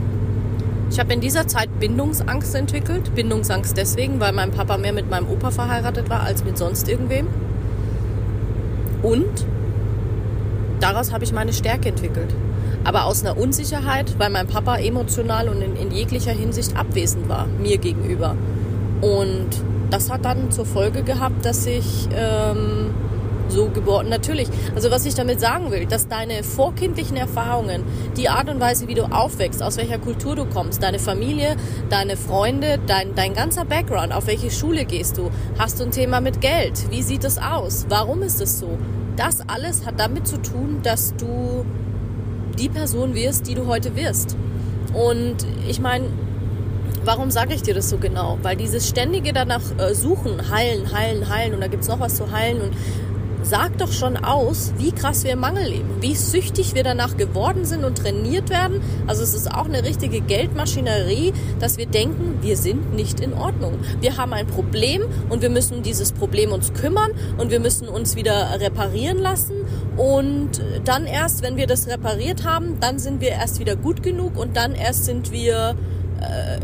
Ich 0.91 0.99
habe 0.99 1.13
in 1.13 1.21
dieser 1.21 1.47
Zeit 1.47 1.69
Bindungsangst 1.79 2.55
entwickelt. 2.55 3.15
Bindungsangst 3.15 3.77
deswegen, 3.77 4.19
weil 4.19 4.33
mein 4.33 4.51
Papa 4.51 4.79
mehr 4.79 4.93
mit 4.93 5.11
meinem 5.11 5.29
Opa 5.29 5.51
verheiratet 5.51 6.09
war 6.09 6.23
als 6.23 6.45
mit 6.45 6.57
sonst 6.57 6.89
irgendwem. 6.89 7.27
Und 9.03 9.47
daraus 10.81 11.13
habe 11.13 11.25
ich 11.25 11.33
meine 11.33 11.53
Stärke 11.53 11.91
entwickelt. 11.91 12.35
Aber 12.85 13.05
aus 13.05 13.23
einer 13.23 13.37
Unsicherheit, 13.37 14.19
weil 14.19 14.31
mein 14.31 14.47
Papa 14.47 14.77
emotional 14.77 15.49
und 15.49 15.61
in, 15.63 15.77
in 15.77 15.91
jeglicher 15.91 16.33
Hinsicht 16.33 16.77
abwesend 16.77 17.29
war, 17.29 17.47
mir 17.47 17.79
gegenüber. 17.79 18.37
Und 19.01 19.49
das 19.91 20.11
hat 20.11 20.25
dann 20.25 20.51
zur 20.51 20.67
Folge 20.67 21.03
gehabt, 21.03 21.45
dass 21.45 21.67
ich 21.67 22.09
ähm, 22.15 22.95
so 23.51 23.69
geboren. 23.69 24.09
Natürlich. 24.09 24.49
Also 24.75 24.91
was 24.91 25.05
ich 25.05 25.15
damit 25.15 25.41
sagen 25.41 25.71
will, 25.71 25.87
dass 25.87 26.09
deine 26.09 26.43
vorkindlichen 26.43 27.17
Erfahrungen, 27.17 27.83
die 28.17 28.29
Art 28.29 28.49
und 28.49 28.61
Weise, 28.61 28.89
wie 28.89 28.95
du 28.95 29.05
aufwächst, 29.05 29.63
aus 29.63 29.77
welcher 29.77 29.99
Kultur 29.99 30.37
du 30.37 30.47
kommst, 30.47 30.83
deine 30.83 30.99
Familie, 30.99 31.57
deine 31.89 32.17
Freunde, 32.17 32.79
dein, 32.87 33.15
dein 33.15 33.35
ganzer 33.35 33.65
Background, 33.65 34.13
auf 34.13 34.27
welche 34.27 34.51
Schule 34.51 34.85
gehst 34.85 35.19
du, 35.19 35.31
hast 35.59 35.81
du 35.81 35.85
ein 35.85 35.91
Thema 35.91 36.21
mit 36.21 36.41
Geld, 36.41 36.91
wie 36.91 37.03
sieht 37.03 37.25
es 37.25 37.39
aus, 37.39 37.87
warum 37.89 38.23
ist 38.23 38.41
es 38.41 38.59
so? 38.59 38.79
Das 39.17 39.41
alles 39.49 39.85
hat 39.85 39.99
damit 39.99 40.27
zu 40.27 40.39
tun, 40.39 40.81
dass 40.83 41.15
du 41.17 41.65
die 42.61 42.69
Person 42.69 43.14
wirst, 43.14 43.49
die 43.49 43.55
du 43.55 43.67
heute 43.67 43.97
wirst. 43.97 44.37
Und 44.93 45.37
ich 45.69 45.81
meine, 45.81 46.07
warum 47.05 47.31
sage 47.31 47.55
ich 47.55 47.62
dir 47.62 47.75
das 47.75 47.88
so 47.88 47.99
genau? 47.99 48.38
Weil 48.43 48.57
dieses 48.57 48.88
ständige 48.88 49.33
danach 49.33 49.62
äh, 49.79 49.95
suchen, 49.95 50.50
heilen, 50.50 50.93
heilen, 50.93 51.29
heilen 51.29 51.55
und 51.55 51.61
da 51.61 51.69
gibt 51.69 51.83
es 51.83 51.88
noch 51.88 52.00
was 52.00 52.17
zu 52.17 52.31
heilen 52.31 52.61
und 52.61 52.73
sagt 53.43 53.81
doch 53.81 53.90
schon 53.90 54.19
aus, 54.19 54.73
wie 54.76 54.93
krass 54.93 55.25
wir 55.25 55.33
im 55.33 55.40
Mangel 55.40 55.67
leben, 55.67 55.88
wie 56.00 56.14
süchtig 56.14 56.75
wir 56.75 56.85
danach 56.85 57.17
geworden 57.17 57.64
sind 57.64 57.85
und 57.85 57.97
trainiert 57.97 58.50
werden. 58.50 58.83
Also 59.07 59.23
es 59.23 59.33
ist 59.33 59.50
auch 59.50 59.64
eine 59.64 59.83
richtige 59.83 60.21
Geldmaschinerie, 60.21 61.33
dass 61.59 61.79
wir 61.79 61.87
denken, 61.87 62.38
wir 62.43 62.59
sind 62.59 62.95
nicht 62.95 63.21
in 63.21 63.33
Ordnung. 63.33 63.79
Wir 64.00 64.19
haben 64.19 64.35
ein 64.35 64.47
Problem 64.47 65.02
und 65.31 65.40
wir 65.40 65.49
müssen 65.49 65.83
dieses 65.83 66.12
Problem 66.12 66.52
uns 66.52 66.75
kümmern 66.75 67.12
und 67.38 67.50
wir 67.50 67.61
müssen 67.61 67.88
uns 67.88 68.14
wieder 68.14 68.61
reparieren 68.61 69.19
lassen 69.19 69.55
und 70.00 70.62
dann 70.87 71.04
erst, 71.04 71.42
wenn 71.42 71.59
wir 71.59 71.66
das 71.66 71.87
repariert 71.87 72.47
haben, 72.47 72.80
dann 72.80 72.99
sind 72.99 73.21
wir 73.21 73.33
erst 73.33 73.61
wieder 73.61 73.76
gut 73.76 74.02
genug 74.02 74.38
und 74.38 74.57
dann 74.57 74.75
erst 74.75 75.04
sind 75.04 75.30
wir 75.30 75.76
äh, 76.23 76.59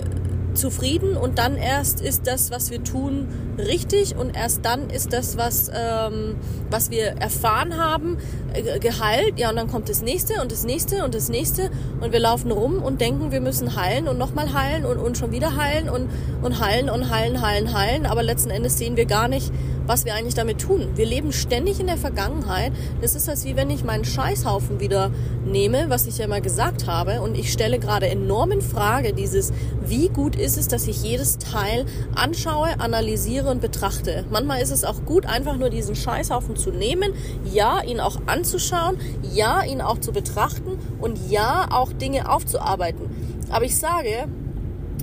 zufrieden 0.54 1.18
und 1.18 1.38
dann 1.38 1.58
erst 1.58 2.00
ist 2.00 2.26
das, 2.26 2.50
was 2.50 2.70
wir 2.70 2.82
tun, 2.82 3.28
richtig 3.58 4.16
und 4.16 4.34
erst 4.34 4.64
dann 4.64 4.88
ist 4.88 5.12
das, 5.12 5.36
was, 5.36 5.68
ähm, 5.68 6.36
was 6.70 6.90
wir 6.90 7.08
erfahren 7.20 7.76
haben, 7.76 8.16
äh, 8.54 8.78
geheilt. 8.78 9.38
Ja, 9.38 9.50
und 9.50 9.56
dann 9.56 9.68
kommt 9.68 9.90
das 9.90 10.00
nächste 10.00 10.40
und 10.40 10.50
das 10.50 10.64
nächste 10.64 11.04
und 11.04 11.14
das 11.14 11.28
nächste 11.28 11.70
und 12.00 12.12
wir 12.12 12.20
laufen 12.20 12.50
rum 12.50 12.82
und 12.82 13.02
denken, 13.02 13.32
wir 13.32 13.42
müssen 13.42 13.76
heilen 13.76 14.08
und 14.08 14.16
nochmal 14.16 14.54
heilen 14.54 14.86
und, 14.86 14.96
und 14.96 15.18
schon 15.18 15.30
wieder 15.30 15.56
heilen 15.56 15.90
und, 15.90 16.08
und 16.40 16.58
heilen 16.58 16.88
und 16.88 17.10
heilen, 17.10 17.42
heilen, 17.42 17.76
heilen. 17.76 18.06
Aber 18.06 18.22
letzten 18.22 18.48
Endes 18.48 18.78
sehen 18.78 18.96
wir 18.96 19.04
gar 19.04 19.28
nicht, 19.28 19.52
was 19.86 20.04
wir 20.04 20.14
eigentlich 20.14 20.34
damit 20.34 20.60
tun. 20.60 20.88
Wir 20.94 21.06
leben 21.06 21.32
ständig 21.32 21.80
in 21.80 21.86
der 21.86 21.96
Vergangenheit. 21.96 22.72
Das 23.00 23.14
ist, 23.14 23.28
als 23.28 23.44
wie 23.44 23.56
wenn 23.56 23.70
ich 23.70 23.84
meinen 23.84 24.04
Scheißhaufen 24.04 24.80
wieder 24.80 25.10
nehme, 25.44 25.88
was 25.88 26.06
ich 26.06 26.18
ja 26.18 26.26
mal 26.26 26.40
gesagt 26.40 26.86
habe. 26.86 27.20
Und 27.20 27.36
ich 27.36 27.52
stelle 27.52 27.78
gerade 27.78 28.08
enorm 28.08 28.52
in 28.52 28.62
Frage 28.62 29.12
dieses, 29.12 29.52
wie 29.84 30.08
gut 30.08 30.36
ist 30.36 30.58
es, 30.58 30.68
dass 30.68 30.86
ich 30.86 31.02
jedes 31.02 31.38
Teil 31.38 31.86
anschaue, 32.14 32.80
analysiere 32.80 33.50
und 33.50 33.60
betrachte. 33.60 34.24
Manchmal 34.30 34.60
ist 34.60 34.70
es 34.70 34.84
auch 34.84 35.04
gut, 35.04 35.26
einfach 35.26 35.56
nur 35.56 35.70
diesen 35.70 35.94
Scheißhaufen 35.94 36.56
zu 36.56 36.70
nehmen, 36.70 37.12
ja, 37.52 37.82
ihn 37.82 38.00
auch 38.00 38.20
anzuschauen, 38.26 38.96
ja, 39.32 39.62
ihn 39.62 39.80
auch 39.80 39.98
zu 39.98 40.12
betrachten 40.12 40.78
und 41.00 41.30
ja, 41.30 41.68
auch 41.70 41.92
Dinge 41.92 42.30
aufzuarbeiten. 42.30 43.10
Aber 43.50 43.64
ich 43.64 43.76
sage, 43.76 44.26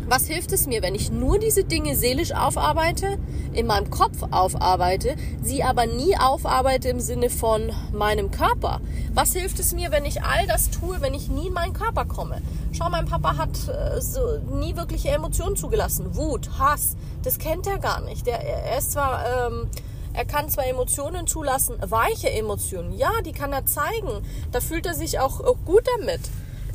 was 0.08 0.28
hilft 0.28 0.52
es 0.52 0.68
mir, 0.68 0.82
wenn 0.82 0.96
ich 0.96 1.12
nur 1.12 1.40
diese 1.40 1.64
Dinge 1.64 1.96
seelisch 1.96 2.34
aufarbeite, 2.34 3.18
in 3.54 3.68
meinem 3.68 3.90
Kopf 3.90 4.24
aufarbeite, 4.32 5.16
sie 5.42 5.64
aber 5.64 5.86
nie 5.86 6.18
aufarbeite 6.18 6.90
im 6.90 7.00
Sinne 7.00 7.30
von 7.30 7.72
meinem 7.92 8.32
Körper? 8.32 8.82
Was 9.14 9.34
hilft 9.34 9.60
es 9.60 9.74
mir, 9.74 9.92
wenn 9.92 10.06
ich 10.06 10.22
all 10.24 10.46
das 10.48 10.70
tue, 10.70 11.02
wenn 11.02 11.14
ich 11.14 11.30
nie 11.30 11.48
in 11.48 11.54
meinen 11.54 11.74
Körper 11.74 12.06
komme? 12.06 12.42
Schau, 12.72 12.90
mein 12.90 13.06
Papa 13.06 13.38
hat 13.38 13.68
äh, 13.68 14.02
so 14.02 14.20
nie 14.52 14.76
wirkliche 14.76 15.10
Emotionen 15.10 15.56
zugelassen. 15.56 16.16
Wut, 16.16 16.50
Hass, 16.60 16.96
das 17.24 17.38
kennt 17.38 17.68
er 17.68 17.78
gar 17.78 18.02
nicht. 18.02 18.28
Der, 18.28 18.40
er 18.40 18.78
ist 18.78 18.92
zwar... 18.92 19.24
Ähm, 19.48 19.70
er 20.16 20.26
kann 20.26 20.48
zwar 20.48 20.68
Emotionen 20.68 21.26
zulassen, 21.26 21.76
weiche 21.80 22.30
Emotionen, 22.30 22.94
ja, 22.94 23.10
die 23.26 23.32
kann 23.32 23.52
er 23.52 23.66
zeigen. 23.66 24.24
Da 24.52 24.62
fühlt 24.62 24.86
er 24.86 24.94
sich 24.94 25.20
auch, 25.20 25.40
auch 25.40 25.58
gut 25.66 25.86
damit. 25.98 26.22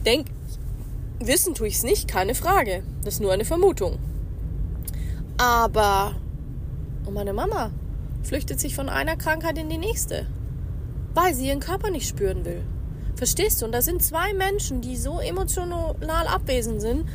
Denk, 0.05 0.27
Wissen 1.21 1.55
tue 1.55 1.69
ich 1.69 1.77
es 1.77 1.83
nicht, 1.83 2.09
keine 2.09 2.35
Frage. 2.35 2.83
Das 3.05 3.15
ist 3.15 3.21
nur 3.21 3.33
eine 3.33 3.45
Vermutung. 3.45 3.99
Aber 5.37 6.15
und 7.09 7.15
meine 7.15 7.33
Mama 7.33 7.71
flüchtet 8.23 8.61
sich 8.61 8.75
von 8.75 8.91
einer 8.91 9.17
Krankheit 9.17 9.57
in 9.57 9.71
die 9.71 9.79
nächste, 9.79 10.27
weil 11.15 11.35
sie 11.35 11.49
ihren 11.49 11.61
Körper 11.61 11.91
nicht 11.91 12.07
spüren 12.07 12.45
will. 12.45 12.63
Verstehst 13.17 13.63
du? 13.63 13.67
Und 13.67 13.73
da 13.73 13.81
sind 13.81 14.03
zwei 14.03 14.35
Menschen, 14.35 14.83
die 14.83 14.97
so 14.97 15.19
emotional 15.19 16.27
abwesend 16.27 16.83
sind, 16.83 17.09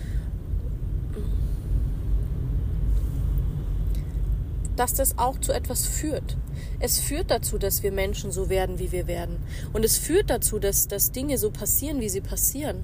dass 4.75 4.95
das 4.95 5.17
auch 5.19 5.39
zu 5.39 5.51
etwas 5.53 5.85
führt. 5.85 6.37
Es 6.79 6.99
führt 6.99 7.29
dazu, 7.29 7.59
dass 7.59 7.83
wir 7.83 7.91
Menschen 7.91 8.31
so 8.31 8.49
werden, 8.49 8.79
wie 8.79 8.91
wir 8.91 9.05
werden. 9.05 9.37
Und 9.71 9.85
es 9.85 9.97
führt 9.97 10.29
dazu, 10.29 10.57
dass, 10.59 10.87
dass 10.87 11.11
Dinge 11.11 11.37
so 11.37 11.51
passieren, 11.51 12.01
wie 12.01 12.09
sie 12.09 12.21
passieren. 12.21 12.83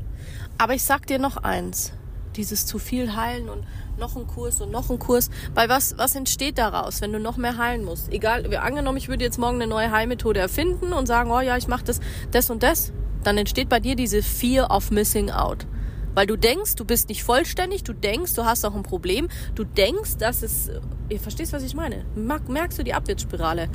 Aber 0.59 0.73
ich 0.73 0.83
sag 0.83 1.07
dir 1.07 1.19
noch 1.19 1.37
eins. 1.37 1.93
Dieses 2.35 2.65
zu 2.65 2.79
viel 2.79 3.15
heilen 3.15 3.47
und 3.47 3.63
noch 3.97 4.17
ein 4.17 4.27
Kurs 4.27 4.59
und 4.59 4.71
noch 4.71 4.89
ein 4.89 4.99
Kurs. 4.99 5.29
Weil 5.55 5.69
was, 5.69 5.97
was 5.97 6.15
entsteht 6.15 6.57
daraus, 6.57 6.99
wenn 6.99 7.13
du 7.13 7.19
noch 7.19 7.37
mehr 7.37 7.57
heilen 7.57 7.85
musst? 7.85 8.11
Egal, 8.11 8.53
angenommen, 8.57 8.97
ich 8.97 9.07
würde 9.07 9.23
jetzt 9.23 9.39
morgen 9.39 9.55
eine 9.55 9.67
neue 9.67 9.89
Heilmethode 9.89 10.41
erfinden 10.41 10.91
und 10.91 11.05
sagen, 11.05 11.31
oh 11.31 11.39
ja, 11.39 11.55
ich 11.55 11.69
mache 11.69 11.85
das, 11.85 12.01
das 12.31 12.49
und 12.49 12.61
das. 12.61 12.91
Dann 13.23 13.37
entsteht 13.37 13.69
bei 13.69 13.79
dir 13.79 13.95
diese 13.95 14.21
Fear 14.21 14.69
of 14.69 14.91
Missing 14.91 15.31
Out. 15.31 15.65
Weil 16.13 16.27
du 16.27 16.35
denkst, 16.35 16.75
du 16.75 16.83
bist 16.83 17.07
nicht 17.07 17.23
vollständig, 17.23 17.83
du 17.83 17.93
denkst, 17.93 18.33
du 18.33 18.43
hast 18.43 18.65
auch 18.65 18.75
ein 18.75 18.83
Problem, 18.83 19.29
du 19.55 19.63
denkst, 19.63 20.17
dass 20.17 20.43
es, 20.43 20.69
ihr 21.07 21.21
verstehst, 21.21 21.53
was 21.53 21.63
ich 21.63 21.73
meine? 21.73 22.03
Merkst 22.15 22.77
du 22.77 22.83
die 22.83 22.93
Abwärtsspirale? 22.93 23.69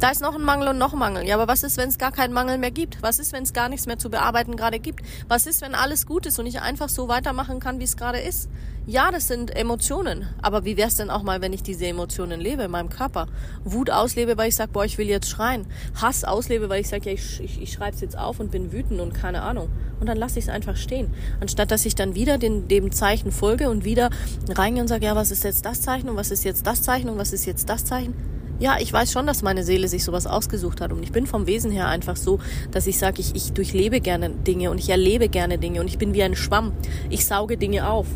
Da 0.00 0.08
ist 0.08 0.22
noch 0.22 0.34
ein 0.34 0.42
Mangel 0.42 0.68
und 0.68 0.78
noch 0.78 0.94
Mangel. 0.94 1.26
Ja, 1.26 1.34
aber 1.34 1.46
was 1.46 1.62
ist, 1.62 1.76
wenn 1.76 1.90
es 1.90 1.98
gar 1.98 2.10
keinen 2.10 2.32
Mangel 2.32 2.56
mehr 2.56 2.70
gibt? 2.70 3.02
Was 3.02 3.18
ist, 3.18 3.34
wenn 3.34 3.42
es 3.42 3.52
gar 3.52 3.68
nichts 3.68 3.84
mehr 3.84 3.98
zu 3.98 4.08
bearbeiten 4.08 4.56
gerade 4.56 4.78
gibt? 4.78 5.04
Was 5.28 5.46
ist, 5.46 5.60
wenn 5.60 5.74
alles 5.74 6.06
gut 6.06 6.24
ist 6.24 6.38
und 6.38 6.46
ich 6.46 6.62
einfach 6.62 6.88
so 6.88 7.08
weitermachen 7.08 7.60
kann, 7.60 7.80
wie 7.80 7.84
es 7.84 7.98
gerade 7.98 8.18
ist? 8.18 8.48
Ja, 8.86 9.10
das 9.10 9.28
sind 9.28 9.54
Emotionen. 9.54 10.26
Aber 10.40 10.64
wie 10.64 10.78
wäre 10.78 10.88
es 10.88 10.96
denn 10.96 11.10
auch 11.10 11.22
mal, 11.22 11.42
wenn 11.42 11.52
ich 11.52 11.62
diese 11.62 11.86
Emotionen 11.86 12.40
lebe 12.40 12.62
in 12.62 12.70
meinem 12.70 12.88
Körper? 12.88 13.26
Wut 13.62 13.90
auslebe, 13.90 14.38
weil 14.38 14.48
ich 14.48 14.56
sage, 14.56 14.72
boah, 14.72 14.86
ich 14.86 14.96
will 14.96 15.06
jetzt 15.06 15.28
schreien. 15.28 15.66
Hass 16.00 16.24
auslebe, 16.24 16.70
weil 16.70 16.80
ich 16.80 16.88
sage, 16.88 17.10
ja, 17.10 17.12
ich, 17.12 17.38
ich, 17.38 17.60
ich 17.60 17.72
schreibe 17.74 17.94
es 17.94 18.00
jetzt 18.00 18.16
auf 18.16 18.40
und 18.40 18.50
bin 18.50 18.72
wütend 18.72 19.02
und 19.02 19.12
keine 19.12 19.42
Ahnung. 19.42 19.68
Und 20.00 20.08
dann 20.08 20.16
lasse 20.16 20.38
ich 20.38 20.46
es 20.46 20.50
einfach 20.50 20.76
stehen. 20.76 21.12
Anstatt, 21.42 21.70
dass 21.70 21.84
ich 21.84 21.94
dann 21.94 22.14
wieder 22.14 22.38
den, 22.38 22.68
dem 22.68 22.90
Zeichen 22.90 23.32
folge 23.32 23.68
und 23.68 23.84
wieder 23.84 24.08
reingehe 24.48 24.80
und 24.80 24.88
sage, 24.88 25.04
ja, 25.04 25.14
was 25.14 25.30
ist 25.30 25.44
jetzt 25.44 25.66
das 25.66 25.82
Zeichen 25.82 26.08
und 26.08 26.16
was 26.16 26.30
ist 26.30 26.42
jetzt 26.44 26.66
das 26.66 26.80
Zeichen 26.80 27.10
und 27.10 27.18
was 27.18 27.34
ist 27.34 27.44
jetzt 27.44 27.68
das 27.68 27.84
Zeichen? 27.84 28.39
Ja, 28.60 28.76
ich 28.78 28.92
weiß 28.92 29.10
schon, 29.10 29.26
dass 29.26 29.40
meine 29.40 29.64
Seele 29.64 29.88
sich 29.88 30.04
sowas 30.04 30.26
ausgesucht 30.26 30.82
hat 30.82 30.92
und 30.92 31.02
ich 31.02 31.12
bin 31.12 31.26
vom 31.26 31.46
Wesen 31.46 31.70
her 31.70 31.88
einfach 31.88 32.16
so, 32.16 32.40
dass 32.70 32.86
ich 32.86 32.98
sage, 32.98 33.20
ich, 33.20 33.34
ich 33.34 33.54
durchlebe 33.54 34.00
gerne 34.00 34.28
Dinge 34.28 34.70
und 34.70 34.76
ich 34.76 34.90
erlebe 34.90 35.30
gerne 35.30 35.56
Dinge 35.56 35.80
und 35.80 35.88
ich 35.88 35.96
bin 35.96 36.12
wie 36.12 36.22
ein 36.22 36.36
Schwamm. 36.36 36.72
Ich 37.08 37.24
sauge 37.24 37.56
Dinge 37.56 37.88
auf. 37.88 38.06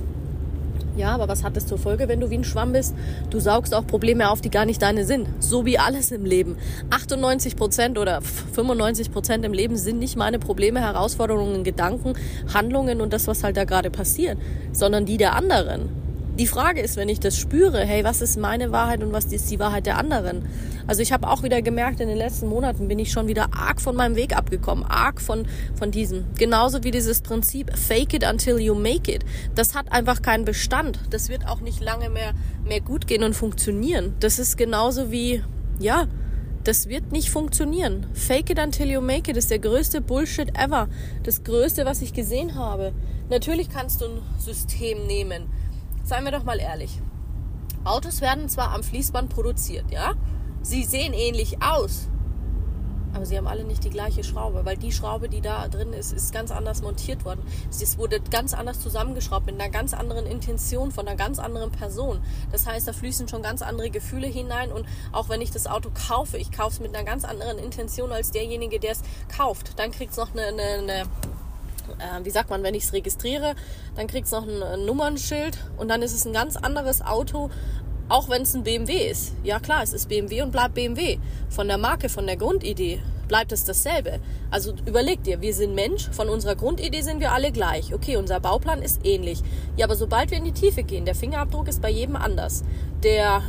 Ja, 0.99 1.15
aber 1.15 1.29
was 1.29 1.45
hat 1.45 1.57
das 1.57 1.67
zur 1.67 1.79
Folge, 1.79 2.09
wenn 2.09 2.21
du 2.21 2.29
wie 2.29 2.37
ein 2.37 2.45
Schwamm 2.45 2.73
bist? 2.73 2.95
Du 3.31 3.41
saugst 3.41 3.75
auch 3.75 3.87
Probleme 3.87 4.29
auf, 4.29 4.43
die 4.43 4.51
gar 4.51 4.67
nicht 4.67 4.83
deine 4.83 5.07
sind. 5.07 5.27
So 5.41 5.65
wie 5.65 5.79
alles 5.79 6.13
im 6.13 6.27
Leben. 6.27 6.57
98 6.91 7.57
Prozent 7.57 7.99
oder 7.99 8.21
95 8.21 9.11
Prozent 9.11 9.47
im 9.47 9.55
Leben 9.55 9.79
sind 9.79 9.99
nicht 9.99 10.17
meine 10.17 10.39
Probleme, 10.39 10.81
Herausforderungen, 10.81 11.65
Gedanken, 11.65 12.13
Handlungen 12.53 13.01
und 13.01 13.15
das, 13.15 13.27
was 13.27 13.43
halt 13.43 13.57
da 13.57 13.65
gerade 13.65 13.91
passiert, 13.91 14.37
sondern 14.73 15.07
die 15.07 15.17
der 15.17 15.35
anderen. 15.35 16.04
Die 16.37 16.49
Frage 16.49 16.81
ist, 16.81 16.97
wenn 16.97 17.09
ich 17.09 17.21
das 17.21 17.39
spüre, 17.39 17.85
hey, 17.85 18.03
was 18.03 18.21
ist 18.21 18.37
meine 18.37 18.73
Wahrheit 18.73 19.05
und 19.05 19.13
was 19.13 19.27
ist 19.27 19.49
die 19.53 19.61
Wahrheit 19.61 19.87
der 19.87 19.99
anderen? 19.99 20.49
Also 20.89 21.01
ich 21.01 21.13
habe 21.13 21.29
auch 21.29 21.45
wieder 21.45 21.63
gemerkt, 21.63 22.01
in 22.01 22.09
den 22.09 22.19
letzten 22.19 22.49
Monaten 22.49 22.89
bin 22.89 22.99
ich 22.99 23.13
schon 23.13 23.29
wieder 23.29 23.51
arg 23.55 23.81
von 23.81 23.95
meinem 23.95 24.17
Weg 24.17 24.37
abgekommen, 24.37 24.85
arg 24.85 25.21
von, 25.21 25.47
von 25.77 25.93
diesem. 25.93 26.25
Genauso 26.37 26.83
wie 26.83 26.91
dieses 26.91 27.21
Prinzip, 27.21 27.71
fake 27.79 28.15
it 28.15 28.25
until 28.29 28.59
you 28.59 28.75
make 28.75 29.13
it. 29.13 29.25
Das 29.55 29.77
hat 29.77 29.93
einfach 29.93 30.23
keinen 30.23 30.45
Bestand. 30.45 30.99
Das 31.11 31.29
wird 31.29 31.47
auch 31.47 31.61
nicht 31.61 31.81
lange 31.81 32.11
mehr, 32.11 32.33
mehr 32.65 32.81
gut 32.81 33.07
gehen 33.07 33.23
und 33.23 33.35
funktionieren. 33.35 34.15
Das 34.19 34.41
ist 34.41 34.57
genauso 34.57 35.13
wie, 35.13 35.41
ja, 35.79 36.09
Das 36.65 36.89
wird 36.89 37.13
nicht 37.13 37.29
funktionieren. 37.29 38.07
Fake 38.15 38.49
it 38.49 38.59
until 38.59 38.91
you 38.91 39.03
make 39.03 39.31
it 39.31 39.37
ist 39.37 39.51
der 39.51 39.59
größte 39.59 40.01
Bullshit 40.01 40.49
ever. 40.59 40.89
Das 41.23 41.45
größte, 41.45 41.85
was 41.85 42.01
ich 42.01 42.15
gesehen 42.15 42.55
habe. 42.55 42.95
Natürlich 43.29 43.69
kannst 43.69 44.01
du 44.01 44.07
ein 44.07 44.23
System 44.39 45.07
nehmen. 45.07 45.45
Seien 46.05 46.25
wir 46.25 46.33
doch 46.33 46.45
mal 46.45 46.61
ehrlich. 46.61 47.01
Autos 47.85 48.21
werden 48.21 48.49
zwar 48.49 48.73
am 48.73 48.83
Fließband 48.83 49.31
produziert, 49.31 49.91
ja? 49.91 50.13
Sie 50.63 50.85
sehen 50.85 51.13
ähnlich 51.13 51.63
aus, 51.63 52.09
aber 53.15 53.27
sie 53.27 53.39
haben 53.39 53.47
alle 53.47 53.65
nicht 53.65 53.85
die 53.85 53.91
gleiche 53.91 54.25
Schraube, 54.25 54.65
weil 54.65 54.77
die 54.77 54.93
Schraube, 54.93 55.29
die 55.29 55.41
da 55.41 55.69
drin 55.69 55.93
ist, 55.93 56.13
ist 56.13 56.33
ganz 56.33 56.51
anders 56.51 56.83
montiert 56.83 57.25
worden. 57.25 57.43
Es 57.71 57.97
wurde 57.97 58.21
ganz 58.21 58.55
anders 58.55 58.81
zusammengeschraubt 58.81 59.47
mit 59.47 59.61
einer 59.61 59.71
ganz 59.71 59.95
anderen 59.95 60.27
Intention 60.27 60.91
von 60.91 61.07
einer 61.07 61.17
ganz 61.17 61.39
anderen 61.39 61.71
Person. 61.71 62.21
Das 62.51 62.67
heißt, 62.67 62.89
da 62.89 62.93
fließen 62.93 63.29
schon 63.29 63.43
ganz 63.43 63.63
andere 63.63 63.91
Gefühle 63.91 64.27
hinein 64.27 64.73
und 64.73 64.87
auch 65.13 65.29
wenn 65.29 65.41
ich 65.41 65.53
das 65.53 65.67
Auto 65.67 65.91
kaufe, 65.91 66.39
ich 66.39 66.51
kaufe 66.51 66.75
es 66.75 66.81
mit 66.81 66.95
einer 66.95 67.05
ganz 67.05 67.25
anderen 67.25 67.59
Intention 67.59 68.13
als 68.13 68.31
derjenige, 68.31 68.81
der 68.81 68.93
es 68.93 69.03
kauft. 69.35 69.79
Dann 69.79 69.91
kriegt 69.93 70.13
es 70.13 70.19
noch 70.19 70.33
eine, 70.33 70.47
eine, 70.47 70.63
eine 70.63 71.03
wie 72.23 72.31
sagt 72.31 72.51
man, 72.51 72.63
wenn 72.63 72.75
ich 72.75 72.85
es 72.85 72.93
registriere, 72.93 73.55
dann 73.97 74.07
kriegt 74.07 74.27
es 74.27 74.33
noch 74.33 74.47
ein, 74.47 74.63
ein 74.63 74.85
Nummernschild 74.85 75.59
und 75.77 75.89
dann 75.89 76.03
ist 76.03 76.15
es 76.15 76.25
ein 76.25 76.33
ganz 76.33 76.57
anderes 76.57 77.03
Auto, 77.03 77.51
auch 78.09 78.29
wenn 78.29 78.43
es 78.43 78.55
ein 78.55 78.65
BMW 78.65 79.09
ist. 79.09 79.33
Ja 79.43 79.61
klar, 79.61 79.83
es 79.83 79.93
ist 79.93 80.09
BMW 80.09 80.43
und 80.43 80.53
bleibt 80.53 80.75
BMW. 80.75 81.19
Von 81.49 81.69
der 81.69 81.79
Marke, 81.79 82.09
von 82.09 82.27
der 82.27 82.37
Grundidee 82.37 83.01
bleibt 83.29 83.53
es 83.53 83.65
dasselbe. 83.65 84.21
Also 84.51 84.75
überleg 84.87 85.23
dir, 85.25 85.41
wir 85.41 85.55
sind 85.55 85.75
Mensch, 85.75 86.09
von 86.11 86.29
unserer 86.29 86.55
Grundidee 86.55 87.01
sind 87.01 87.21
wir 87.21 87.33
alle 87.33 87.53
gleich. 87.53 87.95
Okay, 87.95 88.17
unser 88.17 88.41
Bauplan 88.41 88.83
ist 88.83 89.05
ähnlich. 89.05 89.43
Ja, 89.77 89.87
aber 89.87 89.97
sobald 89.97 90.31
wir 90.31 90.39
in 90.39 90.45
die 90.45 90.53
Tiefe 90.53 90.83
gehen, 90.83 91.05
der 91.05 91.15
Fingerabdruck 91.15 91.69
ist 91.69 91.81
bei 91.81 91.91
jedem 91.91 92.17
anders. 92.17 92.63
Der 93.03 93.43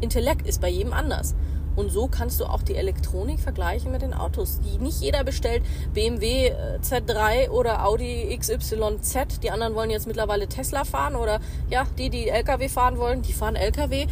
Intellekt 0.00 0.46
ist 0.46 0.60
bei 0.60 0.68
jedem 0.68 0.92
anders. 0.92 1.34
Und 1.80 1.90
so 1.90 2.08
kannst 2.08 2.38
du 2.40 2.44
auch 2.44 2.62
die 2.62 2.76
Elektronik 2.76 3.40
vergleichen 3.40 3.90
mit 3.90 4.02
den 4.02 4.12
Autos. 4.12 4.60
Die 4.60 4.76
nicht 4.76 5.00
jeder 5.00 5.24
bestellt 5.24 5.62
BMW 5.94 6.48
äh, 6.48 6.78
Z3 6.82 7.48
oder 7.48 7.86
Audi 7.86 8.36
XYZ. 8.38 9.40
Die 9.42 9.50
anderen 9.50 9.74
wollen 9.74 9.88
jetzt 9.88 10.06
mittlerweile 10.06 10.46
Tesla 10.46 10.84
fahren 10.84 11.16
oder 11.16 11.40
ja, 11.70 11.86
die, 11.96 12.10
die 12.10 12.28
LKW 12.28 12.68
fahren 12.68 12.98
wollen, 12.98 13.22
die 13.22 13.32
fahren 13.32 13.56
LKW. 13.56 14.02
Äh, 14.02 14.08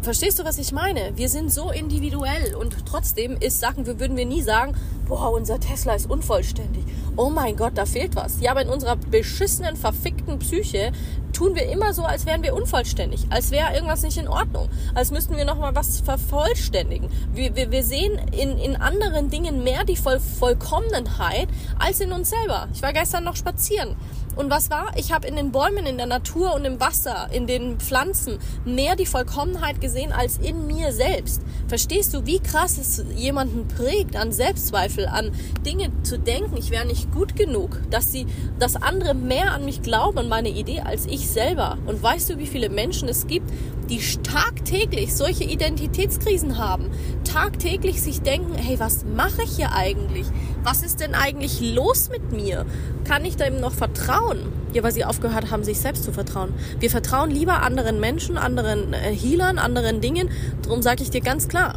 verstehst 0.00 0.38
du, 0.38 0.44
was 0.44 0.58
ich 0.58 0.70
meine? 0.70 1.16
Wir 1.16 1.28
sind 1.28 1.52
so 1.52 1.70
individuell 1.70 2.54
und 2.54 2.86
trotzdem 2.86 3.36
ist 3.36 3.58
Sachen, 3.58 3.84
wir 3.84 3.98
würden 3.98 4.16
wir 4.16 4.26
nie 4.26 4.42
sagen, 4.42 4.76
boah, 5.08 5.32
unser 5.32 5.58
Tesla 5.58 5.94
ist 5.94 6.08
unvollständig. 6.08 6.84
Oh 7.16 7.30
mein 7.30 7.56
Gott, 7.56 7.72
da 7.74 7.84
fehlt 7.84 8.14
was. 8.14 8.40
Ja, 8.40 8.52
aber 8.52 8.62
in 8.62 8.68
unserer 8.68 8.94
beschissenen, 8.94 9.74
verfickten 9.74 10.38
Psyche 10.38 10.92
tun 11.40 11.54
wir 11.54 11.70
immer 11.70 11.94
so, 11.94 12.02
als 12.02 12.26
wären 12.26 12.42
wir 12.42 12.54
unvollständig, 12.54 13.22
als 13.30 13.50
wäre 13.50 13.72
irgendwas 13.72 14.02
nicht 14.02 14.18
in 14.18 14.28
Ordnung, 14.28 14.68
als 14.94 15.10
müssten 15.10 15.38
wir 15.38 15.46
nochmal 15.46 15.74
was 15.74 16.00
vervollständigen. 16.00 17.08
Wir, 17.32 17.56
wir, 17.56 17.70
wir 17.70 17.82
sehen 17.82 18.20
in, 18.32 18.58
in 18.58 18.76
anderen 18.76 19.30
Dingen 19.30 19.64
mehr 19.64 19.84
die 19.84 19.96
Voll 19.96 20.20
Vollkommenheit 20.20 21.48
als 21.78 22.00
in 22.00 22.12
uns 22.12 22.28
selber. 22.28 22.68
Ich 22.74 22.82
war 22.82 22.92
gestern 22.92 23.24
noch 23.24 23.36
spazieren 23.36 23.96
und 24.36 24.48
was 24.48 24.70
war? 24.70 24.92
Ich 24.96 25.12
habe 25.12 25.26
in 25.26 25.36
den 25.36 25.50
Bäumen, 25.50 25.86
in 25.86 25.96
der 25.96 26.06
Natur 26.06 26.54
und 26.54 26.64
im 26.64 26.78
Wasser, 26.80 27.28
in 27.32 27.46
den 27.46 27.78
Pflanzen 27.80 28.38
mehr 28.64 28.94
die 28.94 29.06
Vollkommenheit 29.06 29.80
gesehen 29.80 30.12
als 30.12 30.38
in 30.38 30.66
mir 30.66 30.92
selbst. 30.92 31.42
Verstehst 31.68 32.14
du, 32.14 32.26
wie 32.26 32.38
krass 32.38 32.78
es 32.78 33.04
jemanden 33.14 33.66
prägt, 33.68 34.16
an 34.16 34.32
Selbstzweifel, 34.32 35.06
an 35.06 35.32
Dinge 35.66 35.90
zu 36.04 36.18
denken, 36.18 36.56
ich 36.56 36.70
wäre 36.70 36.86
nicht 36.86 37.12
gut 37.12 37.34
genug, 37.34 37.80
dass 37.90 38.12
sie, 38.12 38.26
dass 38.58 38.76
andere 38.76 39.14
mehr 39.14 39.52
an 39.52 39.64
mich 39.64 39.82
glauben, 39.82 40.28
meine 40.28 40.50
Idee, 40.50 40.80
als 40.80 41.06
ich 41.06 41.28
selber. 41.32 41.78
Und 41.86 42.02
weißt 42.02 42.30
du, 42.30 42.38
wie 42.38 42.46
viele 42.46 42.68
Menschen 42.68 43.08
es 43.08 43.26
gibt, 43.26 43.50
die 43.88 44.00
tagtäglich 44.22 45.14
solche 45.14 45.44
Identitätskrisen 45.44 46.58
haben, 46.58 46.90
tagtäglich 47.24 48.00
sich 48.00 48.22
denken, 48.22 48.54
hey, 48.54 48.78
was 48.78 49.04
mache 49.04 49.42
ich 49.42 49.56
hier 49.56 49.72
eigentlich? 49.72 50.26
Was 50.62 50.82
ist 50.82 51.00
denn 51.00 51.14
eigentlich 51.14 51.60
los 51.60 52.08
mit 52.08 52.32
mir? 52.32 52.66
Kann 53.04 53.24
ich 53.24 53.36
dem 53.36 53.60
noch 53.60 53.72
vertrauen? 53.72 54.52
Ja, 54.72 54.84
weil 54.84 54.92
sie 54.92 55.04
aufgehört 55.04 55.50
haben, 55.50 55.64
sich 55.64 55.80
selbst 55.80 56.04
zu 56.04 56.12
vertrauen. 56.12 56.54
Wir 56.78 56.90
vertrauen 56.90 57.30
lieber 57.30 57.62
anderen 57.62 57.98
Menschen, 57.98 58.38
anderen 58.38 58.92
äh, 58.92 59.12
Healern, 59.12 59.58
anderen 59.58 60.00
Dingen. 60.00 60.30
Darum 60.62 60.82
sage 60.82 61.02
ich 61.02 61.10
dir 61.10 61.20
ganz 61.20 61.48
klar, 61.48 61.74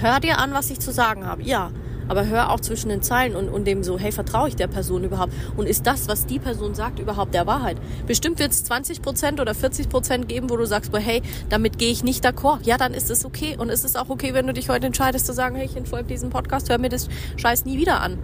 hör 0.00 0.20
dir 0.20 0.38
an, 0.38 0.52
was 0.52 0.70
ich 0.70 0.80
zu 0.80 0.92
sagen 0.92 1.24
habe. 1.26 1.42
Ja, 1.42 1.70
aber 2.10 2.26
hör 2.26 2.50
auch 2.50 2.58
zwischen 2.58 2.88
den 2.88 3.02
Zeilen 3.02 3.36
und, 3.36 3.48
und 3.48 3.66
dem 3.66 3.84
so, 3.84 3.98
hey, 3.98 4.10
vertraue 4.10 4.48
ich 4.48 4.56
der 4.56 4.66
Person 4.66 5.04
überhaupt? 5.04 5.32
Und 5.56 5.68
ist 5.68 5.86
das, 5.86 6.08
was 6.08 6.26
die 6.26 6.40
Person 6.40 6.74
sagt, 6.74 6.98
überhaupt 6.98 7.34
der 7.34 7.46
Wahrheit? 7.46 7.76
Bestimmt 8.06 8.40
wird 8.40 8.50
es 8.50 8.64
20 8.64 9.00
Prozent 9.00 9.40
oder 9.40 9.54
40 9.54 9.88
Prozent 9.88 10.28
geben, 10.28 10.50
wo 10.50 10.56
du 10.56 10.66
sagst, 10.66 10.90
boah, 10.90 10.98
hey, 10.98 11.22
damit 11.48 11.78
gehe 11.78 11.92
ich 11.92 12.02
nicht 12.02 12.26
d'accord. 12.26 12.58
Ja, 12.64 12.78
dann 12.78 12.94
ist 12.94 13.10
es 13.10 13.24
okay. 13.24 13.56
Und 13.56 13.70
es 13.70 13.84
ist 13.84 13.96
auch 13.96 14.08
okay, 14.08 14.34
wenn 14.34 14.46
du 14.48 14.52
dich 14.52 14.68
heute 14.68 14.86
entscheidest 14.86 15.24
zu 15.24 15.32
sagen, 15.32 15.54
hey, 15.54 15.66
ich 15.66 15.76
entfolge 15.76 16.08
diesem 16.08 16.30
Podcast, 16.30 16.68
hör 16.68 16.78
mir 16.78 16.88
das 16.88 17.08
Scheiß 17.36 17.64
nie 17.64 17.78
wieder 17.78 18.00
an 18.00 18.18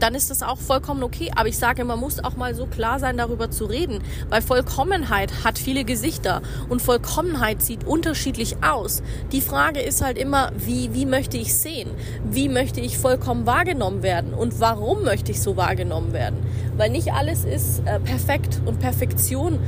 dann 0.00 0.14
ist 0.14 0.30
das 0.30 0.42
auch 0.42 0.58
vollkommen 0.58 1.02
okay. 1.02 1.30
Aber 1.34 1.48
ich 1.48 1.58
sage, 1.58 1.84
man 1.84 1.98
muss 1.98 2.22
auch 2.22 2.36
mal 2.36 2.54
so 2.54 2.66
klar 2.66 2.98
sein, 2.98 3.16
darüber 3.16 3.50
zu 3.50 3.64
reden, 3.64 4.00
weil 4.28 4.42
Vollkommenheit 4.42 5.44
hat 5.44 5.58
viele 5.58 5.84
Gesichter 5.84 6.42
und 6.68 6.82
Vollkommenheit 6.82 7.62
sieht 7.62 7.84
unterschiedlich 7.84 8.56
aus. 8.62 9.02
Die 9.32 9.40
Frage 9.40 9.80
ist 9.80 10.02
halt 10.02 10.18
immer, 10.18 10.52
wie, 10.56 10.92
wie 10.94 11.06
möchte 11.06 11.36
ich 11.36 11.54
sehen? 11.54 11.90
Wie 12.24 12.48
möchte 12.48 12.80
ich 12.80 12.98
vollkommen 12.98 13.46
wahrgenommen 13.46 14.02
werden? 14.02 14.34
Und 14.34 14.60
warum 14.60 15.02
möchte 15.04 15.32
ich 15.32 15.40
so 15.40 15.56
wahrgenommen 15.56 16.12
werden? 16.12 16.38
Weil 16.76 16.90
nicht 16.90 17.12
alles 17.12 17.44
ist 17.44 17.80
äh, 17.86 17.98
perfekt 18.00 18.60
und 18.64 18.80
Perfektion, 18.80 19.58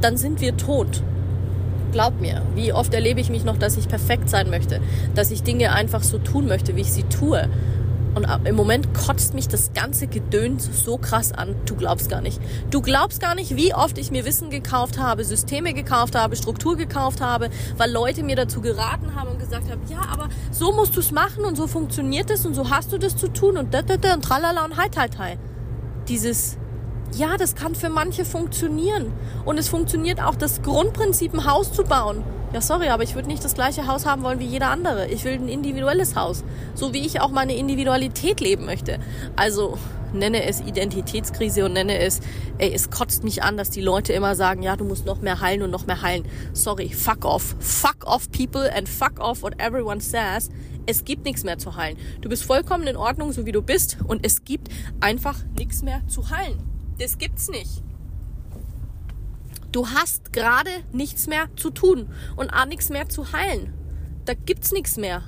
dann 0.00 0.16
sind 0.16 0.40
wir 0.40 0.56
tot. 0.56 1.02
Glaub 1.92 2.20
mir, 2.20 2.42
wie 2.56 2.72
oft 2.72 2.92
erlebe 2.92 3.20
ich 3.20 3.30
mich 3.30 3.44
noch, 3.44 3.56
dass 3.56 3.76
ich 3.76 3.86
perfekt 3.86 4.28
sein 4.28 4.50
möchte, 4.50 4.80
dass 5.14 5.30
ich 5.30 5.44
Dinge 5.44 5.72
einfach 5.72 6.02
so 6.02 6.18
tun 6.18 6.46
möchte, 6.46 6.74
wie 6.74 6.80
ich 6.80 6.92
sie 6.92 7.04
tue. 7.04 7.48
Und 8.14 8.26
im 8.44 8.54
Moment 8.54 8.94
kotzt 8.94 9.34
mich 9.34 9.48
das 9.48 9.72
ganze 9.74 10.06
Gedöns 10.06 10.68
so 10.84 10.98
krass 10.98 11.32
an. 11.32 11.56
Du 11.66 11.74
glaubst 11.74 12.08
gar 12.08 12.20
nicht. 12.20 12.40
Du 12.70 12.80
glaubst 12.80 13.20
gar 13.20 13.34
nicht, 13.34 13.56
wie 13.56 13.74
oft 13.74 13.98
ich 13.98 14.10
mir 14.10 14.24
Wissen 14.24 14.50
gekauft 14.50 14.98
habe, 14.98 15.24
Systeme 15.24 15.74
gekauft 15.74 16.14
habe, 16.14 16.36
Struktur 16.36 16.76
gekauft 16.76 17.20
habe, 17.20 17.50
weil 17.76 17.90
Leute 17.90 18.22
mir 18.22 18.36
dazu 18.36 18.60
geraten 18.60 19.14
haben 19.16 19.30
und 19.30 19.40
gesagt 19.40 19.70
haben, 19.70 19.80
ja, 19.88 20.00
aber 20.12 20.28
so 20.52 20.72
musst 20.72 20.94
du 20.94 21.00
es 21.00 21.10
machen 21.10 21.44
und 21.44 21.56
so 21.56 21.66
funktioniert 21.66 22.30
es 22.30 22.46
und 22.46 22.54
so 22.54 22.70
hast 22.70 22.92
du 22.92 22.98
das 22.98 23.16
zu 23.16 23.28
tun 23.28 23.56
und 23.56 23.74
da, 23.74 23.82
da, 23.82 23.96
da 23.96 24.14
und 24.14 24.22
tralala 24.22 24.64
und 24.64 24.76
hi, 24.76 24.88
hi, 24.96 25.08
hi. 25.18 25.38
Dieses, 26.08 26.56
ja, 27.16 27.36
das 27.36 27.54
kann 27.54 27.74
für 27.74 27.88
manche 27.88 28.24
funktionieren. 28.24 29.12
Und 29.44 29.58
es 29.58 29.68
funktioniert 29.68 30.22
auch 30.22 30.34
das 30.36 30.62
Grundprinzip, 30.62 31.34
ein 31.34 31.50
Haus 31.50 31.72
zu 31.72 31.84
bauen. 31.84 32.22
Ja, 32.54 32.60
sorry, 32.60 32.88
aber 32.90 33.02
ich 33.02 33.16
würde 33.16 33.26
nicht 33.26 33.44
das 33.44 33.54
gleiche 33.54 33.88
Haus 33.88 34.06
haben 34.06 34.22
wollen 34.22 34.38
wie 34.38 34.46
jeder 34.46 34.70
andere. 34.70 35.08
Ich 35.08 35.24
will 35.24 35.32
ein 35.32 35.48
individuelles 35.48 36.14
Haus. 36.14 36.44
So 36.76 36.92
wie 36.94 37.04
ich 37.04 37.20
auch 37.20 37.32
meine 37.32 37.56
Individualität 37.56 38.38
leben 38.38 38.64
möchte. 38.64 39.00
Also 39.34 39.76
nenne 40.12 40.44
es 40.44 40.60
Identitätskrise 40.60 41.64
und 41.64 41.72
nenne 41.72 41.98
es, 41.98 42.20
ey, 42.58 42.72
es 42.72 42.90
kotzt 42.90 43.24
mich 43.24 43.42
an, 43.42 43.56
dass 43.56 43.70
die 43.70 43.80
Leute 43.80 44.12
immer 44.12 44.36
sagen, 44.36 44.62
ja, 44.62 44.76
du 44.76 44.84
musst 44.84 45.04
noch 45.04 45.20
mehr 45.20 45.40
heilen 45.40 45.62
und 45.62 45.72
noch 45.72 45.88
mehr 45.88 46.00
heilen. 46.00 46.26
Sorry, 46.52 46.90
fuck 46.90 47.24
off. 47.24 47.56
Fuck 47.58 48.06
off 48.06 48.30
people 48.30 48.72
and 48.72 48.88
fuck 48.88 49.18
off 49.18 49.42
what 49.42 49.60
everyone 49.60 50.00
says. 50.00 50.48
Es 50.86 51.04
gibt 51.04 51.24
nichts 51.24 51.42
mehr 51.42 51.58
zu 51.58 51.74
heilen. 51.74 51.98
Du 52.20 52.28
bist 52.28 52.44
vollkommen 52.44 52.86
in 52.86 52.96
Ordnung, 52.96 53.32
so 53.32 53.46
wie 53.46 53.52
du 53.52 53.62
bist 53.62 53.96
und 54.06 54.24
es 54.24 54.44
gibt 54.44 54.68
einfach 55.00 55.40
nichts 55.58 55.82
mehr 55.82 56.06
zu 56.06 56.30
heilen. 56.30 56.62
Das 57.00 57.18
gibt's 57.18 57.48
nicht. 57.48 57.82
Du 59.74 59.88
hast 59.88 60.32
gerade 60.32 60.70
nichts 60.92 61.26
mehr 61.26 61.48
zu 61.56 61.68
tun 61.68 62.08
und 62.36 62.50
auch 62.50 62.64
nichts 62.64 62.90
mehr 62.90 63.08
zu 63.08 63.32
heilen. 63.32 63.74
Da 64.24 64.34
gibt's 64.34 64.70
nichts 64.70 64.96
mehr. 64.96 65.24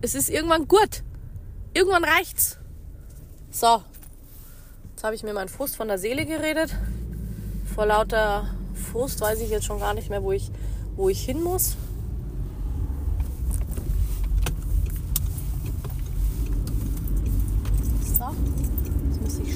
Es 0.00 0.14
ist 0.14 0.30
irgendwann 0.30 0.66
gut. 0.68 1.02
Irgendwann 1.74 2.04
reicht's. 2.04 2.56
So. 3.50 3.82
Jetzt 4.92 5.04
habe 5.04 5.14
ich 5.14 5.22
mir 5.22 5.34
meinen 5.34 5.50
Frust 5.50 5.76
von 5.76 5.88
der 5.88 5.98
Seele 5.98 6.24
geredet. 6.24 6.74
Vor 7.74 7.84
lauter 7.84 8.48
Frust 8.90 9.20
weiß 9.20 9.38
ich 9.42 9.50
jetzt 9.50 9.66
schon 9.66 9.80
gar 9.80 9.92
nicht 9.92 10.08
mehr, 10.08 10.22
wo 10.22 10.32
ich, 10.32 10.50
wo 10.96 11.10
ich 11.10 11.22
hin 11.22 11.42
muss. 11.42 11.76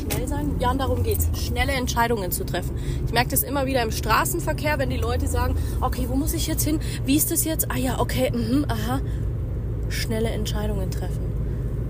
Schnell 0.04 0.28
sein? 0.28 0.56
Ja, 0.60 0.70
und 0.70 0.78
darum 0.78 1.02
geht's. 1.02 1.28
Schnelle 1.34 1.72
Entscheidungen 1.72 2.30
zu 2.30 2.44
treffen. 2.44 2.76
Ich 3.06 3.12
merke 3.12 3.30
das 3.30 3.42
immer 3.42 3.66
wieder 3.66 3.82
im 3.82 3.90
Straßenverkehr, 3.90 4.78
wenn 4.78 4.90
die 4.90 4.96
Leute 4.96 5.26
sagen, 5.26 5.56
okay, 5.80 6.06
wo 6.08 6.16
muss 6.16 6.34
ich 6.34 6.46
jetzt 6.46 6.64
hin? 6.64 6.80
Wie 7.04 7.16
ist 7.16 7.30
das 7.30 7.44
jetzt? 7.44 7.70
Ah 7.70 7.78
ja, 7.78 8.00
okay, 8.00 8.30
mhm, 8.30 8.66
aha. 8.68 9.00
Schnelle 9.88 10.30
Entscheidungen 10.30 10.90
treffen. 10.90 11.32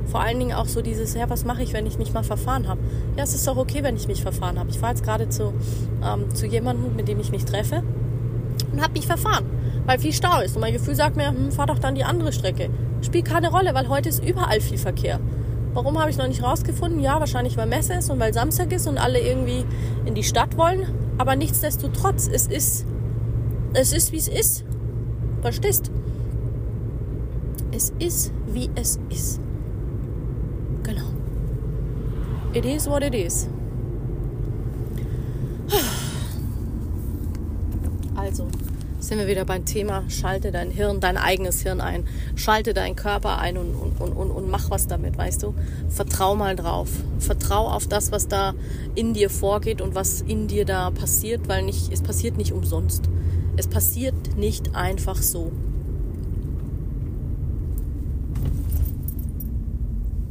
Vor 0.07 0.21
allen 0.21 0.39
Dingen 0.39 0.53
auch 0.53 0.67
so 0.67 0.83
dieses, 0.83 1.15
ja, 1.15 1.29
was 1.31 1.45
mache 1.45 1.63
ich, 1.63 1.73
wenn 1.73 1.87
ich 1.87 1.99
mich 1.99 2.13
mal 2.13 2.25
verfahren 2.25 2.69
habe? 2.69 2.81
Ja, 3.17 3.25
es 3.25 3.35
ist 3.35 3.47
doch 3.47 3.57
okay, 3.57 3.83
wenn 3.83 3.97
ich 3.97 4.07
mich 4.07 4.23
verfahren 4.23 4.59
habe. 4.59 4.71
Ich 4.71 4.79
fahre 4.79 4.93
jetzt 4.93 5.05
gerade 5.05 5.29
zu, 5.29 5.55
ähm, 6.05 6.35
zu 6.35 6.47
jemandem, 6.47 6.95
mit 6.95 7.09
dem 7.09 7.21
ich 7.21 7.31
mich 7.31 7.45
treffe 7.45 7.83
und 8.73 8.83
habe 8.83 8.93
mich 8.93 9.07
verfahren, 9.07 9.47
weil 9.87 9.99
viel 9.99 10.13
Stau 10.13 10.41
ist. 10.41 10.57
Und 10.57 10.61
mein 10.61 10.73
Gefühl 10.73 10.95
sagt 10.95 11.17
mir, 11.17 11.29
hm, 11.29 11.53
fahr 11.53 11.67
doch 11.67 11.79
dann 11.79 11.95
die 11.95 12.05
andere 12.05 12.33
Strecke. 12.33 12.69
Spielt 13.03 13.25
keine 13.25 13.51
Rolle, 13.51 13.75
weil 13.75 13.89
heute 13.89 14.09
ist 14.09 14.23
überall 14.25 14.61
viel 14.61 14.79
Verkehr. 14.79 15.21
Warum 15.75 15.99
habe 15.99 16.09
ich 16.09 16.17
noch 16.17 16.29
nicht 16.29 16.43
rausgefunden? 16.43 17.01
Ja, 17.01 17.19
wahrscheinlich 17.19 17.57
weil 17.57 17.67
Messe 17.67 17.95
ist 17.95 18.09
und 18.09 18.21
weil 18.21 18.33
Samstag 18.33 18.73
ist 18.73 18.87
und 18.87 18.97
alle 18.97 19.19
irgendwie 19.19 19.65
in 20.07 20.15
die 20.15 20.23
Stadt 20.23 20.57
wollen. 20.57 20.87
Aber 21.19 21.35
nichtsdestotrotz, 21.35 22.31
es 22.33 22.47
ist, 22.47 22.87
es 23.73 23.93
ist 23.93 24.13
wie 24.13 24.19
es 24.19 24.29
ist. 24.29 24.65
Verstehst? 25.43 25.91
Es 27.73 27.93
ist, 27.99 28.33
wie 28.47 28.71
es 28.77 29.01
ist. 29.11 29.41
Genau. 30.85 31.07
It 32.53 32.65
is 32.65 32.89
what 32.89 33.03
it 33.03 33.15
is. 33.15 33.49
Also, 38.15 38.47
sind 39.05 39.19
wir 39.19 39.27
wieder 39.27 39.45
beim 39.45 39.65
Thema, 39.65 40.05
schalte 40.09 40.51
dein 40.51 40.71
Hirn, 40.71 41.01
dein 41.01 41.17
eigenes 41.17 41.63
Hirn 41.63 41.81
ein, 41.81 42.07
schalte 42.37 42.73
deinen 42.73 42.97
Körper 42.97 43.39
ein 43.39 43.59
und, 43.59 43.75
und, 43.75 44.13
und, 44.13 44.31
und 44.31 44.51
mach 44.51 44.71
was 44.71 44.87
damit, 44.87 45.19
weißt 45.19 45.43
du? 45.43 45.55
Vertrau 45.89 46.35
mal 46.35 46.57
drauf. 46.57 46.89
Vertrau 47.19 47.69
auf 47.69 47.87
das, 47.87 48.13
was 48.13 48.29
da 48.29 48.55
in 48.95 49.13
dir 49.13 49.31
vorgeht 49.31 49.81
und 49.81 49.95
was 49.95 50.23
in 50.23 50.49
dir 50.49 50.65
da 50.65 50.91
passiert, 50.91 51.49
weil 51.49 51.63
nicht, 51.63 51.93
es 51.93 52.03
passiert 52.03 52.37
nicht 52.39 52.53
umsonst. 52.53 53.05
Es 53.57 53.69
passiert 53.69 54.37
nicht 54.37 54.75
einfach 54.75 55.17
so. 55.17 55.53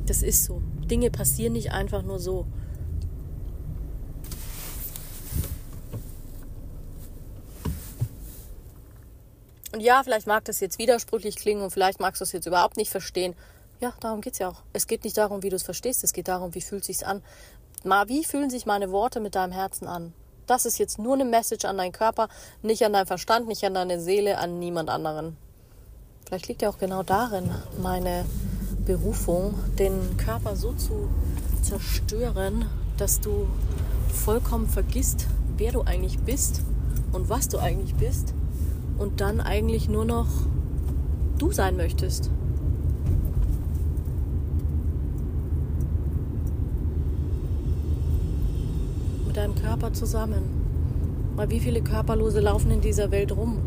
Das 0.05 0.23
ist 0.23 0.43
so. 0.43 0.61
Dinge 0.89 1.11
passieren 1.11 1.53
nicht 1.53 1.71
einfach 1.71 2.03
nur 2.03 2.19
so. 2.19 2.47
Ja, 9.83 10.01
vielleicht 10.01 10.27
mag 10.27 10.45
das 10.45 10.61
jetzt 10.61 10.79
widersprüchlich 10.79 11.35
klingen 11.35 11.61
und 11.61 11.71
vielleicht 11.71 11.99
magst 11.99 12.21
du 12.21 12.23
es 12.23 12.31
jetzt 12.31 12.45
überhaupt 12.45 12.77
nicht 12.77 12.89
verstehen. 12.89 13.35
Ja, 13.81 13.93
darum 13.99 14.21
geht 14.21 14.33
es 14.33 14.39
ja 14.39 14.49
auch. 14.49 14.61
Es 14.71 14.87
geht 14.87 15.03
nicht 15.03 15.17
darum, 15.17 15.43
wie 15.43 15.49
du 15.49 15.57
es 15.57 15.63
verstehst, 15.63 16.03
es 16.05 16.13
geht 16.13 16.29
darum, 16.29 16.55
wie 16.55 16.61
fühlt 16.61 16.85
sich's 16.85 17.03
an. 17.03 17.21
Wie 18.07 18.23
fühlen 18.23 18.49
sich 18.49 18.65
meine 18.65 18.91
Worte 18.91 19.19
mit 19.19 19.35
deinem 19.35 19.51
Herzen 19.51 19.87
an? 19.87 20.13
Das 20.47 20.65
ist 20.65 20.77
jetzt 20.77 20.99
nur 20.99 21.15
eine 21.15 21.25
Message 21.25 21.65
an 21.65 21.77
deinen 21.77 21.91
Körper, 21.91 22.29
nicht 22.61 22.85
an 22.85 22.93
deinen 22.93 23.07
Verstand, 23.07 23.47
nicht 23.47 23.63
an 23.65 23.73
deine 23.73 23.99
Seele, 23.99 24.37
an 24.37 24.57
niemand 24.57 24.89
anderen. 24.89 25.35
Vielleicht 26.25 26.47
liegt 26.47 26.61
ja 26.61 26.69
auch 26.69 26.77
genau 26.77 27.03
darin 27.03 27.51
meine 27.81 28.25
Berufung, 28.85 29.53
den 29.77 30.15
Körper 30.15 30.55
so 30.55 30.71
zu 30.73 31.09
zerstören, 31.61 32.69
dass 32.97 33.19
du 33.19 33.49
vollkommen 34.13 34.69
vergisst, 34.69 35.27
wer 35.57 35.73
du 35.73 35.81
eigentlich 35.81 36.19
bist 36.19 36.61
und 37.11 37.27
was 37.27 37.49
du 37.49 37.57
eigentlich 37.57 37.95
bist 37.95 38.33
und 38.97 39.21
dann 39.21 39.39
eigentlich 39.39 39.89
nur 39.89 40.05
noch 40.05 40.27
du 41.37 41.51
sein 41.51 41.75
möchtest. 41.75 42.29
Mit 49.27 49.37
deinem 49.37 49.55
Körper 49.55 49.93
zusammen. 49.93 50.43
Weil 51.35 51.49
wie 51.49 51.59
viele 51.59 51.81
Körperlose 51.81 52.39
laufen 52.39 52.69
in 52.71 52.81
dieser 52.81 53.11
Welt 53.11 53.35
rum? 53.35 53.57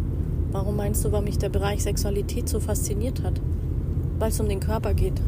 Warum 0.53 0.77
meinst 0.77 1.05
du, 1.05 1.11
warum 1.11 1.25
mich 1.25 1.39
der 1.39 1.49
Bereich 1.49 1.83
Sexualität 1.83 2.49
so 2.49 2.61
fasziniert 2.61 3.23
hat? 3.23 3.41
Weil 4.19 4.31
es 4.31 4.41
um 4.41 4.49
den 4.49 4.61
Körper 4.61 4.95
geht. 4.95 5.21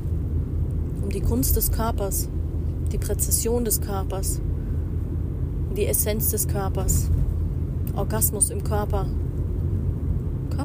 Um 1.03 1.11
die 1.11 1.21
Kunst 1.21 1.57
des 1.57 1.73
Körpers, 1.73 2.29
die 2.93 2.99
Präzision 2.99 3.65
des 3.65 3.81
Körpers, 3.81 4.41
die 5.77 5.87
Essenz 5.87 6.31
des 6.31 6.49
Körpers, 6.49 7.11
Orgasmus 7.95 8.51
im 8.51 8.63
Körper, 8.63 9.07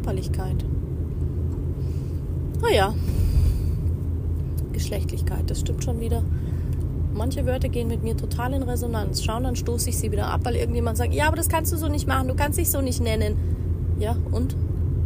Körperlichkeit. 0.04 0.66
Naja, 2.62 2.94
Geschlechtlichkeit, 4.74 5.50
das 5.50 5.62
stimmt 5.62 5.84
schon 5.84 6.02
wieder. 6.02 6.24
Manche 7.13 7.46
Wörter 7.46 7.70
gehen 7.70 7.88
mit 7.88 8.04
mir 8.04 8.18
total 8.18 8.54
in 8.54 8.63
Resonanz. 8.63 9.24
Schauen, 9.24 9.44
dann 9.44 9.56
stoße 9.56 9.89
ich 9.89 9.98
sie 9.98 10.12
wieder 10.12 10.28
ab, 10.28 10.42
weil 10.44 10.56
irgendjemand 10.56 10.98
sagt, 10.98 11.13
ja, 11.13 11.28
aber 11.28 11.38
das 11.38 11.48
kannst 11.48 11.72
du 11.72 11.78
so 11.78 11.88
nicht 11.88 12.08
machen, 12.08 12.28
du 12.28 12.36
kannst 12.36 12.60
dich 12.60 12.70
so 12.70 12.82
nicht 12.82 13.02
nennen. 13.02 13.36
Ja, 13.98 14.18
und? 14.32 14.58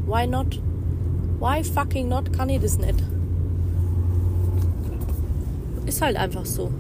Why 0.08 0.26
not? 0.26 0.60
Why 1.40 1.64
fucking 1.64 2.10
not 2.10 2.34
kann 2.34 2.50
ich 2.50 2.62
das 2.62 2.80
nicht? 2.80 2.96
Ist 5.86 6.02
halt 6.02 6.18
einfach 6.18 6.46
so. 6.46 6.72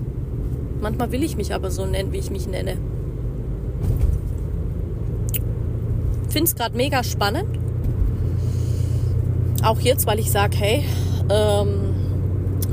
Manchmal 0.82 1.12
will 1.12 1.24
ich 1.24 1.38
mich 1.38 1.54
aber 1.54 1.70
so 1.70 1.86
nennen, 1.86 2.12
wie 2.14 2.18
ich 2.18 2.32
mich 2.32 2.48
nenne. 2.48 2.78
Finde 6.30 6.46
es 6.46 6.56
gerade 6.56 6.76
mega 6.76 7.04
spannend 7.04 7.67
auch 9.68 9.80
jetzt, 9.80 10.08
weil 10.08 10.20
ich 10.20 10.32
sage, 10.32 10.58
hey, 10.58 10.86
ähm, 11.30 11.94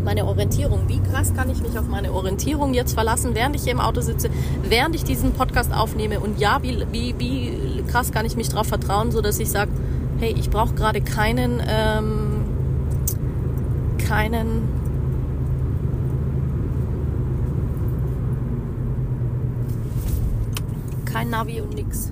meine 0.04 0.26
Orientierung, 0.26 0.88
wie 0.88 1.00
krass 1.00 1.32
kann 1.34 1.50
ich 1.50 1.60
mich 1.60 1.78
auf 1.78 1.88
meine 1.88 2.12
Orientierung 2.12 2.74
jetzt 2.74 2.94
verlassen, 2.94 3.34
während 3.34 3.56
ich 3.56 3.62
hier 3.62 3.72
im 3.72 3.80
Auto 3.80 4.00
sitze, 4.00 4.28
während 4.68 4.94
ich 4.94 5.04
diesen 5.04 5.32
Podcast 5.32 5.72
aufnehme 5.72 6.20
und 6.20 6.38
ja, 6.38 6.62
wie, 6.62 6.84
wie, 6.92 7.14
wie 7.18 7.82
krass 7.90 8.12
kann 8.12 8.26
ich 8.26 8.36
mich 8.36 8.48
darauf 8.48 8.66
vertrauen, 8.66 9.10
so 9.10 9.20
dass 9.20 9.38
ich 9.38 9.50
sage, 9.50 9.70
hey, 10.18 10.34
ich 10.38 10.50
brauche 10.50 10.74
gerade 10.74 11.00
keinen, 11.00 11.62
ähm, 11.66 12.44
keinen 13.98 14.68
kein 21.06 21.30
Navi 21.30 21.60
und 21.60 21.74
nix. 21.74 22.10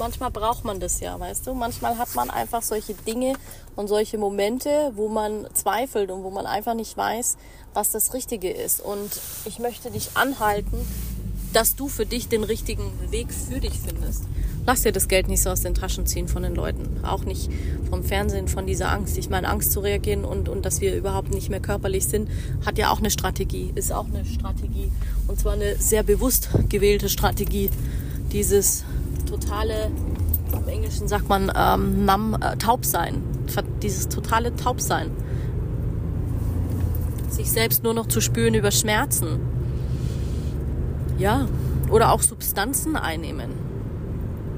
Manchmal 0.00 0.30
braucht 0.32 0.64
man 0.64 0.80
das 0.80 0.98
ja, 0.98 1.20
weißt 1.20 1.46
du? 1.46 1.54
Manchmal 1.54 1.98
hat 1.98 2.14
man 2.16 2.30
einfach 2.30 2.62
solche 2.62 2.94
Dinge 2.94 3.34
und 3.76 3.86
solche 3.86 4.18
Momente, 4.18 4.92
wo 4.96 5.08
man 5.08 5.46
zweifelt 5.54 6.10
und 6.10 6.24
wo 6.24 6.30
man 6.30 6.46
einfach 6.46 6.74
nicht 6.74 6.96
weiß, 6.96 7.36
was 7.74 7.90
das 7.92 8.12
Richtige 8.14 8.50
ist. 8.50 8.80
Und 8.80 9.10
ich 9.44 9.60
möchte 9.60 9.92
dich 9.92 10.08
anhalten, 10.14 10.78
dass 11.52 11.76
du 11.76 11.88
für 11.88 12.06
dich 12.06 12.28
den 12.28 12.44
richtigen 12.44 12.90
Weg 13.10 13.32
für 13.32 13.60
dich 13.60 13.78
findest. 13.78 14.24
Lass 14.66 14.82
dir 14.82 14.92
das 14.92 15.08
Geld 15.08 15.28
nicht 15.28 15.42
so 15.42 15.50
aus 15.50 15.62
den 15.62 15.74
Taschen 15.74 16.06
ziehen 16.06 16.28
von 16.28 16.42
den 16.42 16.54
Leuten. 16.54 17.04
Auch 17.04 17.24
nicht 17.24 17.50
vom 17.88 18.02
Fernsehen, 18.02 18.48
von 18.48 18.66
dieser 18.66 18.90
Angst. 18.90 19.18
Ich 19.18 19.28
meine, 19.28 19.48
Angst 19.48 19.72
zu 19.72 19.80
reagieren 19.80 20.24
und, 20.24 20.48
und 20.48 20.64
dass 20.64 20.80
wir 20.80 20.94
überhaupt 20.94 21.32
nicht 21.32 21.50
mehr 21.50 21.60
körperlich 21.60 22.06
sind, 22.06 22.30
hat 22.64 22.78
ja 22.78 22.90
auch 22.90 22.98
eine 22.98 23.10
Strategie, 23.10 23.72
ist 23.74 23.92
auch 23.92 24.06
eine 24.06 24.24
Strategie. 24.24 24.90
Und 25.28 25.40
zwar 25.40 25.54
eine 25.54 25.76
sehr 25.76 26.02
bewusst 26.02 26.48
gewählte 26.68 27.08
Strategie. 27.08 27.70
Dieses 28.32 28.84
totale, 29.30 29.90
im 30.52 30.68
Englischen 30.68 31.08
sagt 31.08 31.28
man 31.28 31.50
ähm, 31.54 32.04
numb, 32.04 32.44
äh, 32.44 32.56
Taubsein. 32.56 33.22
Dieses 33.82 34.08
totale 34.08 34.54
Taubsein. 34.56 35.10
Sich 37.30 37.50
selbst 37.50 37.82
nur 37.82 37.94
noch 37.94 38.06
zu 38.06 38.20
spüren 38.20 38.54
über 38.54 38.70
Schmerzen. 38.70 39.40
Ja, 41.18 41.48
oder 41.90 42.12
auch 42.12 42.22
Substanzen 42.22 42.96
einnehmen 42.96 43.59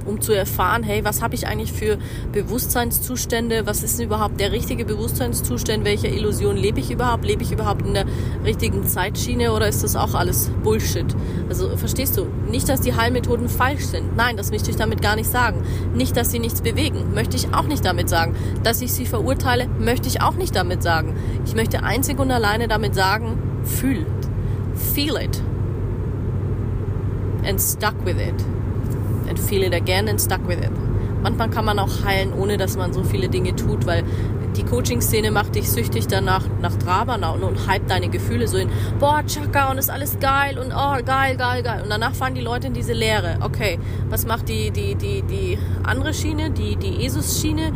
um 0.07 0.21
zu 0.21 0.33
erfahren, 0.33 0.83
hey, 0.83 1.05
was 1.05 1.23
habe 1.23 1.35
ich 1.35 1.47
eigentlich 1.47 1.73
für 1.73 1.99
Bewusstseinszustände, 2.33 3.67
was 3.67 3.83
ist 3.83 3.99
denn 3.99 4.07
überhaupt 4.07 4.41
der 4.41 4.53
richtige 4.53 4.85
Bewusstseinszustand, 4.85 5.85
welche 5.85 6.09
Illusion 6.09 6.57
lebe 6.57 6.81
ich 6.81 6.91
überhaupt, 6.91 7.25
lebe 7.25 7.43
ich 7.43 7.53
überhaupt 7.53 7.87
in 7.87 7.95
der 7.95 8.07
richtigen 8.45 8.87
Zeitschiene 8.87 9.53
oder 9.53 9.69
ist 9.69 9.83
das 9.83 9.97
auch 9.97 10.15
alles 10.15 10.51
Bullshit? 10.63 11.07
Also 11.49 11.77
verstehst 11.77 12.17
du, 12.17 12.27
nicht, 12.51 12.69
dass 12.69 12.81
die 12.81 12.95
Heilmethoden 12.95 13.49
falsch 13.49 13.85
sind, 13.85 14.17
nein, 14.17 14.37
das 14.37 14.51
möchte 14.51 14.71
ich 14.71 14.77
damit 14.77 15.03
gar 15.03 15.17
nicht 15.17 15.31
sagen. 15.31 15.63
Nicht, 15.95 16.17
dass 16.17 16.31
sie 16.31 16.39
nichts 16.39 16.63
bewegen, 16.63 17.15
möchte 17.15 17.37
ich 17.37 17.55
auch 17.55 17.65
nicht 17.65 17.85
damit 17.85 18.09
sagen. 18.09 18.35
Dass 18.63 18.81
ich 18.81 18.93
sie 18.93 19.07
verurteile, 19.07 19.69
möchte 19.79 20.09
ich 20.09 20.23
auch 20.23 20.35
nicht 20.35 20.55
damit 20.55 20.83
sagen. 20.83 21.17
Ich 21.45 21.55
möchte 21.55 21.83
einzig 21.83 22.19
und 22.19 22.31
alleine 22.31 22.69
damit 22.69 22.95
sagen, 22.95 23.39
fühl, 23.65 24.07
feel 24.75 25.17
it 25.17 25.43
and 27.45 27.61
stuck 27.61 27.95
with 28.05 28.17
it 28.17 28.62
and 29.33 29.41
feel 29.41 29.63
it 29.63 29.75
again 29.75 30.09
and 30.09 30.21
stuck 30.21 30.47
with 30.47 30.59
it. 30.59 30.71
Manchmal 31.23 31.51
kann 31.51 31.65
man 31.65 31.79
auch 31.79 32.05
heilen, 32.05 32.33
ohne 32.33 32.57
dass 32.59 32.77
man 32.77 32.93
so 32.93 33.03
viele 33.05 33.29
Dinge 33.29 33.55
tut, 33.55 33.87
weil 33.87 34.05
die 34.57 34.65
Coaching-Szene 34.65 35.31
macht 35.31 35.55
dich 35.55 35.71
süchtig 35.71 36.07
danach 36.09 36.45
nach 36.61 36.77
Drama 36.77 37.15
und, 37.15 37.43
und 37.43 37.67
hype 37.67 37.87
deine 37.89 38.11
Gefühle 38.11 38.47
so 38.49 38.59
in, 38.59 38.69
boah, 38.99 39.23
Chaka 39.27 39.71
und 39.71 39.79
ist 39.79 39.91
alles 39.91 40.19
geil 40.19 40.59
und 40.59 40.73
oh, 40.73 41.03
geil, 41.05 41.37
geil, 41.37 41.63
geil. 41.63 41.81
Und 41.83 41.91
danach 41.91 42.15
fahren 42.15 42.35
die 42.35 42.43
Leute 42.43 42.67
in 42.67 42.75
diese 42.75 42.93
Leere. 42.93 43.39
Okay, 43.41 43.79
was 44.11 44.27
macht 44.27 44.49
die, 44.49 44.71
die, 44.71 44.95
die, 44.95 45.23
die 45.23 45.59
andere 45.85 46.13
Schiene, 46.13 46.51
die, 46.51 46.77
die 46.77 46.91
Jesus-Schiene? 46.91 47.73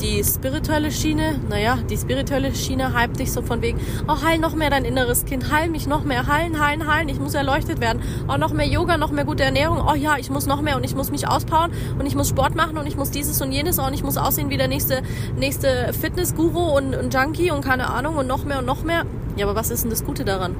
Die 0.00 0.22
spirituelle 0.22 0.90
Schiene, 0.90 1.40
naja, 1.48 1.78
die 1.90 1.96
spirituelle 1.96 2.54
Schiene 2.54 2.98
hypt 2.98 3.18
dich 3.18 3.32
so 3.32 3.42
von 3.42 3.62
wegen, 3.62 3.80
oh, 4.06 4.22
heil 4.22 4.38
noch 4.38 4.54
mehr 4.54 4.70
dein 4.70 4.84
inneres 4.84 5.24
Kind, 5.24 5.52
heil 5.52 5.68
mich 5.68 5.86
noch 5.86 6.04
mehr, 6.04 6.26
heilen, 6.26 6.64
heilen, 6.64 6.86
heilen, 6.86 7.08
ich 7.08 7.18
muss 7.18 7.34
erleuchtet 7.34 7.80
werden. 7.80 8.00
Oh, 8.28 8.36
noch 8.36 8.52
mehr 8.52 8.66
Yoga, 8.66 8.96
noch 8.96 9.10
mehr 9.10 9.24
gute 9.24 9.42
Ernährung, 9.42 9.82
oh 9.86 9.94
ja, 9.94 10.16
ich 10.18 10.30
muss 10.30 10.46
noch 10.46 10.60
mehr 10.60 10.76
und 10.76 10.84
ich 10.84 10.94
muss 10.94 11.10
mich 11.10 11.26
auspowern 11.26 11.72
und 11.98 12.06
ich 12.06 12.14
muss 12.14 12.28
Sport 12.28 12.54
machen 12.54 12.78
und 12.78 12.86
ich 12.86 12.96
muss 12.96 13.10
dieses 13.10 13.40
und 13.42 13.52
jenes 13.52 13.78
und 13.78 13.92
ich 13.92 14.02
muss 14.02 14.16
aussehen 14.16 14.50
wie 14.50 14.56
der 14.56 14.68
nächste, 14.68 15.02
nächste 15.36 15.92
Fitnessguru 15.92 16.76
und, 16.76 16.94
und 16.94 17.12
Junkie 17.12 17.50
und 17.50 17.64
keine 17.64 17.90
Ahnung 17.90 18.16
und 18.16 18.26
noch 18.26 18.44
mehr 18.44 18.60
und 18.60 18.66
noch 18.66 18.84
mehr. 18.84 19.04
Ja, 19.36 19.46
aber 19.46 19.56
was 19.56 19.70
ist 19.70 19.82
denn 19.82 19.90
das 19.90 20.04
Gute 20.04 20.24
daran? 20.24 20.54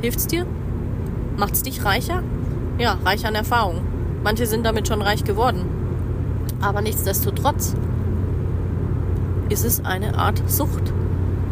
Hilft's 0.00 0.26
dir? 0.26 0.46
Macht's 1.36 1.62
dich 1.62 1.84
reicher? 1.84 2.22
Ja, 2.78 2.98
reich 3.04 3.26
an 3.26 3.34
Erfahrung. 3.34 3.80
Manche 4.22 4.46
sind 4.46 4.64
damit 4.64 4.88
schon 4.88 5.02
reich 5.02 5.24
geworden. 5.24 5.64
Aber 6.60 6.80
nichtsdestotrotz 6.80 7.74
ist 9.54 9.64
es 9.64 9.84
eine 9.84 10.18
Art 10.18 10.42
Sucht, 10.50 10.92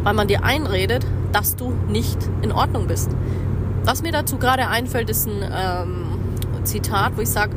weil 0.03 0.13
man 0.13 0.27
dir 0.27 0.43
einredet, 0.43 1.05
dass 1.31 1.55
du 1.55 1.71
nicht 1.87 2.17
in 2.41 2.51
Ordnung 2.51 2.87
bist. 2.87 3.09
Was 3.85 4.03
mir 4.03 4.11
dazu 4.11 4.37
gerade 4.37 4.67
einfällt, 4.67 5.09
ist 5.09 5.25
ein 5.25 5.41
ähm, 5.41 6.65
Zitat, 6.65 7.15
wo 7.15 7.21
ich 7.21 7.29
sage, 7.29 7.55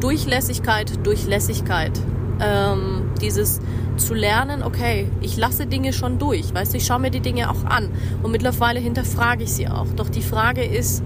Durchlässigkeit, 0.00 1.06
Durchlässigkeit. 1.06 1.92
Ähm, 2.40 3.12
dieses 3.20 3.60
zu 3.96 4.14
lernen, 4.14 4.64
okay, 4.64 5.08
ich 5.20 5.36
lasse 5.36 5.66
Dinge 5.66 5.92
schon 5.92 6.18
durch, 6.18 6.52
weißt 6.52 6.72
du, 6.72 6.78
ich 6.78 6.84
schaue 6.84 6.98
mir 6.98 7.12
die 7.12 7.20
Dinge 7.20 7.48
auch 7.48 7.64
an 7.64 7.88
und 8.24 8.32
mittlerweile 8.32 8.80
hinterfrage 8.80 9.44
ich 9.44 9.52
sie 9.52 9.68
auch. 9.68 9.86
Doch 9.94 10.08
die 10.08 10.22
Frage 10.22 10.64
ist, 10.64 11.04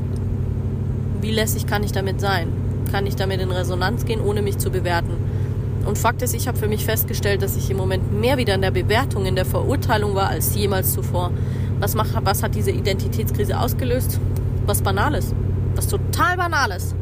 wie 1.21 1.31
lässig 1.31 1.67
kann 1.67 1.85
ich 1.85 1.93
damit 1.93 2.23
sein? 2.23 2.49
Kann 2.91 3.07
ich 3.07 3.17
damit 3.17 3.43
in 3.43 3.51
Resonanz 3.51 4.07
gehen, 4.07 4.23
ohne 4.23 4.41
mich 4.41 4.57
zu 4.57 4.71
bewerten? 4.71 5.08
Und 5.89 5.97
Fakt 5.97 6.21
ist, 6.21 6.35
ich 6.35 6.47
habe 6.47 6.59
für 6.59 6.69
mich 6.69 6.85
festgestellt, 6.85 7.41
dass 7.41 7.57
ich 7.57 7.71
im 7.71 7.79
Moment 7.79 8.13
mehr 8.13 8.37
wieder 8.37 8.55
in 8.55 8.61
der 8.61 8.71
Bewertung, 8.71 9.25
in 9.25 9.35
der 9.35 9.47
Verurteilung 9.47 10.15
war 10.15 10.29
als 10.29 10.55
jemals 10.55 10.93
zuvor. 10.93 11.31
Was, 11.81 11.95
macht, 11.95 12.11
was 12.25 12.43
hat 12.43 12.55
diese 12.55 12.71
Identitätskrise 12.71 13.59
ausgelöst? 13.59 14.21
Was 14.67 14.83
Banales. 14.83 15.35
Was 15.77 15.87
total 15.87 16.37
Banales. 16.37 16.95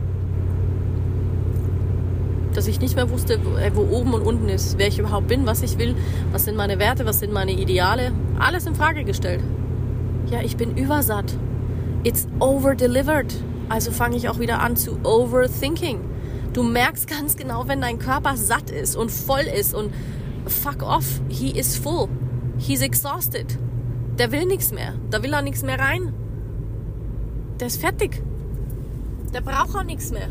Dass 2.54 2.68
ich 2.68 2.78
nicht 2.78 2.94
mehr 2.94 3.10
wusste, 3.10 3.40
wo 3.74 3.80
oben 3.80 4.14
und 4.14 4.22
unten 4.22 4.48
ist, 4.48 4.78
wer 4.78 4.86
ich 4.86 5.00
überhaupt 5.00 5.26
bin, 5.26 5.46
was 5.46 5.64
ich 5.64 5.78
will, 5.78 5.96
was 6.30 6.44
sind 6.44 6.56
meine 6.56 6.78
Werte, 6.78 7.04
was 7.06 7.18
sind 7.18 7.32
meine 7.32 7.50
Ideale. 7.50 8.12
Alles 8.38 8.66
in 8.66 8.76
Frage 8.76 9.02
gestellt. 9.02 9.42
Ja, 10.30 10.42
ich 10.42 10.56
bin 10.56 10.76
übersatt. 10.76 11.36
It's 12.04 12.28
over-delivered. 12.38 13.34
Also 13.68 13.90
fange 13.90 14.16
ich 14.16 14.28
auch 14.28 14.38
wieder 14.38 14.60
an 14.60 14.76
zu 14.76 15.00
overthinking. 15.02 15.98
Du 16.56 16.62
merkst 16.62 17.06
ganz 17.06 17.36
genau, 17.36 17.68
wenn 17.68 17.82
dein 17.82 17.98
Körper 17.98 18.34
satt 18.34 18.70
ist 18.70 18.96
und 18.96 19.10
voll 19.10 19.42
ist 19.42 19.74
und 19.74 19.92
fuck 20.46 20.82
off, 20.82 21.20
he 21.28 21.50
is 21.50 21.76
full. 21.76 22.08
He's 22.56 22.80
exhausted. 22.80 23.58
Der 24.18 24.32
will 24.32 24.46
nichts 24.46 24.72
mehr. 24.72 24.94
Da 25.10 25.22
will 25.22 25.34
er 25.34 25.42
nichts 25.42 25.62
mehr 25.62 25.78
rein. 25.78 26.14
Der 27.60 27.66
ist 27.66 27.78
fertig. 27.78 28.22
Der 29.34 29.42
braucht 29.42 29.76
auch 29.76 29.82
nichts 29.82 30.10
mehr. 30.10 30.30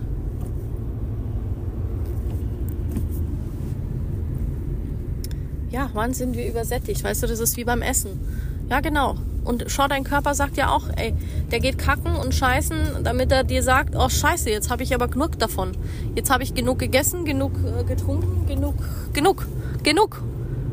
Ja, 5.69 5.91
wann 5.93 6.15
sind 6.15 6.35
wir 6.35 6.49
übersättigt? 6.49 7.03
Weißt 7.03 7.21
du, 7.21 7.27
das 7.27 7.39
ist 7.39 7.55
wie 7.55 7.65
beim 7.65 7.83
Essen. 7.83 8.19
Ja, 8.67 8.79
genau. 8.79 9.15
Und 9.45 9.65
schau, 9.67 9.87
dein 9.87 10.03
Körper 10.03 10.33
sagt 10.33 10.57
ja 10.57 10.71
auch, 10.71 10.89
ey, 10.97 11.13
der 11.51 11.59
geht 11.59 11.77
kacken 11.77 12.15
und 12.15 12.33
scheißen, 12.33 13.03
damit 13.03 13.31
er 13.31 13.43
dir 13.43 13.61
sagt, 13.61 13.95
oh 13.95 14.09
scheiße, 14.09 14.49
jetzt 14.49 14.71
habe 14.71 14.81
ich 14.83 14.93
aber 14.93 15.07
genug 15.07 15.37
davon. 15.37 15.71
Jetzt 16.15 16.31
habe 16.31 16.43
ich 16.43 16.55
genug 16.55 16.79
gegessen, 16.79 17.25
genug 17.25 17.51
äh, 17.63 17.83
getrunken, 17.83 18.47
genug, 18.47 18.75
genug, 19.13 19.45
genug. 19.83 20.21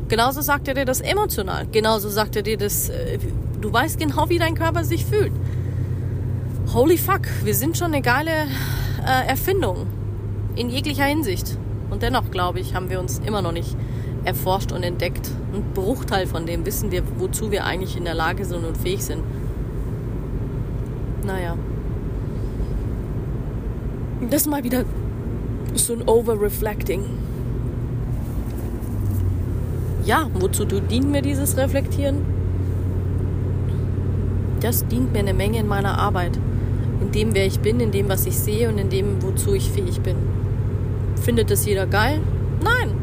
Genauso 0.09 0.41
sagt 0.41 0.67
er 0.67 0.73
dir 0.73 0.85
das 0.85 1.01
emotional. 1.01 1.67
Genauso 1.71 2.09
sagt 2.09 2.35
er 2.35 2.41
dir 2.41 2.57
das, 2.57 2.89
äh, 2.89 3.19
du 3.61 3.71
weißt 3.71 3.99
genau, 3.99 4.27
wie 4.29 4.39
dein 4.39 4.55
Körper 4.55 4.83
sich 4.83 5.05
fühlt. 5.05 5.31
Holy 6.73 6.97
fuck, 6.97 7.21
wir 7.43 7.53
sind 7.53 7.77
schon 7.77 7.93
eine 7.93 8.01
geile 8.01 8.31
äh, 9.05 9.27
Erfindung. 9.27 9.85
In 10.55 10.69
jeglicher 10.69 11.05
Hinsicht. 11.05 11.57
Und 11.91 12.01
dennoch, 12.01 12.31
glaube 12.31 12.59
ich, 12.59 12.73
haben 12.73 12.89
wir 12.89 12.99
uns 12.99 13.19
immer 13.19 13.43
noch 13.43 13.51
nicht 13.51 13.75
erforscht 14.25 14.71
und 14.71 14.83
entdeckt. 14.83 15.29
Ein 15.53 15.63
Bruchteil 15.73 16.27
von 16.27 16.45
dem 16.45 16.65
wissen 16.65 16.91
wir, 16.91 17.03
wozu 17.17 17.51
wir 17.51 17.65
eigentlich 17.65 17.97
in 17.97 18.05
der 18.05 18.13
Lage 18.13 18.45
sind 18.45 18.65
und 18.65 18.77
fähig 18.77 19.03
sind. 19.03 19.23
Naja. 21.25 21.57
Das 24.29 24.47
mal 24.47 24.63
wieder 24.63 24.85
so 25.73 25.93
ein 25.93 26.07
Overreflecting. 26.07 27.03
Ja, 30.05 30.29
wozu 30.33 30.65
dient 30.65 31.11
mir 31.11 31.21
dieses 31.21 31.57
Reflektieren? 31.57 32.17
Das 34.59 34.85
dient 34.87 35.13
mir 35.13 35.19
eine 35.19 35.33
Menge 35.33 35.59
in 35.59 35.67
meiner 35.67 35.97
Arbeit. 35.97 36.39
In 37.01 37.11
dem, 37.11 37.35
wer 37.35 37.45
ich 37.45 37.59
bin, 37.59 37.79
in 37.79 37.91
dem, 37.91 38.07
was 38.09 38.25
ich 38.25 38.37
sehe 38.37 38.69
und 38.69 38.77
in 38.77 38.89
dem, 38.89 39.21
wozu 39.21 39.53
ich 39.53 39.69
fähig 39.69 40.01
bin. 40.01 40.15
Findet 41.21 41.51
das 41.51 41.65
jeder 41.65 41.85
geil? 41.85 42.21
Nein. 42.61 43.02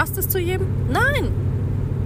Passt 0.00 0.16
es 0.16 0.30
zu 0.30 0.38
jedem? 0.38 0.66
Nein. 0.90 1.30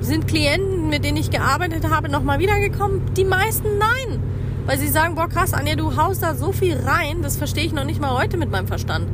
Sind 0.00 0.26
Klienten, 0.26 0.88
mit 0.88 1.04
denen 1.04 1.16
ich 1.16 1.30
gearbeitet 1.30 1.88
habe, 1.88 2.08
nochmal 2.08 2.40
wiedergekommen? 2.40 3.02
Die 3.16 3.22
meisten 3.22 3.78
nein. 3.78 4.20
Weil 4.66 4.80
sie 4.80 4.88
sagen, 4.88 5.14
boah 5.14 5.28
krass, 5.28 5.54
Anja, 5.54 5.76
du 5.76 5.96
haust 5.96 6.20
da 6.20 6.34
so 6.34 6.50
viel 6.50 6.76
rein, 6.76 7.22
das 7.22 7.36
verstehe 7.36 7.64
ich 7.64 7.72
noch 7.72 7.84
nicht 7.84 8.00
mal 8.00 8.18
heute 8.18 8.36
mit 8.36 8.50
meinem 8.50 8.66
Verstand. 8.66 9.06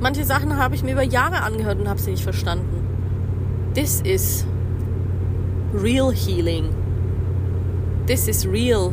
Manche 0.00 0.24
Sachen 0.24 0.56
habe 0.56 0.74
ich 0.74 0.82
mir 0.82 0.90
über 0.94 1.04
Jahre 1.04 1.42
angehört 1.42 1.78
und 1.78 1.88
habe 1.88 2.00
sie 2.00 2.10
nicht 2.10 2.24
verstanden. 2.24 2.84
This 3.74 4.00
is 4.00 4.44
real 5.72 6.12
healing. 6.12 6.74
This 8.08 8.26
is 8.26 8.44
real 8.44 8.92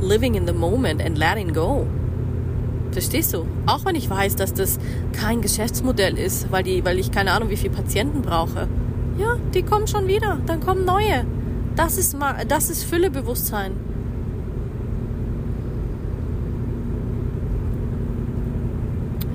living 0.00 0.34
in 0.34 0.48
the 0.48 0.52
moment 0.52 1.00
and 1.00 1.16
letting 1.16 1.52
go. 1.52 1.86
Verstehst 2.92 3.34
du? 3.34 3.46
Auch 3.66 3.84
wenn 3.84 3.94
ich 3.94 4.08
weiß, 4.08 4.36
dass 4.36 4.54
das 4.54 4.78
kein 5.12 5.40
Geschäftsmodell 5.40 6.16
ist, 6.18 6.50
weil, 6.50 6.62
die, 6.62 6.84
weil 6.84 6.98
ich 6.98 7.12
keine 7.12 7.32
Ahnung, 7.32 7.50
wie 7.50 7.56
viele 7.56 7.74
Patienten 7.74 8.22
brauche. 8.22 8.68
Ja, 9.18 9.36
die 9.54 9.62
kommen 9.62 9.86
schon 9.86 10.06
wieder. 10.08 10.38
Dann 10.46 10.60
kommen 10.60 10.84
neue. 10.84 11.24
Das 11.76 11.98
ist, 11.98 12.16
das 12.48 12.70
ist 12.70 12.84
Füllebewusstsein. 12.84 13.72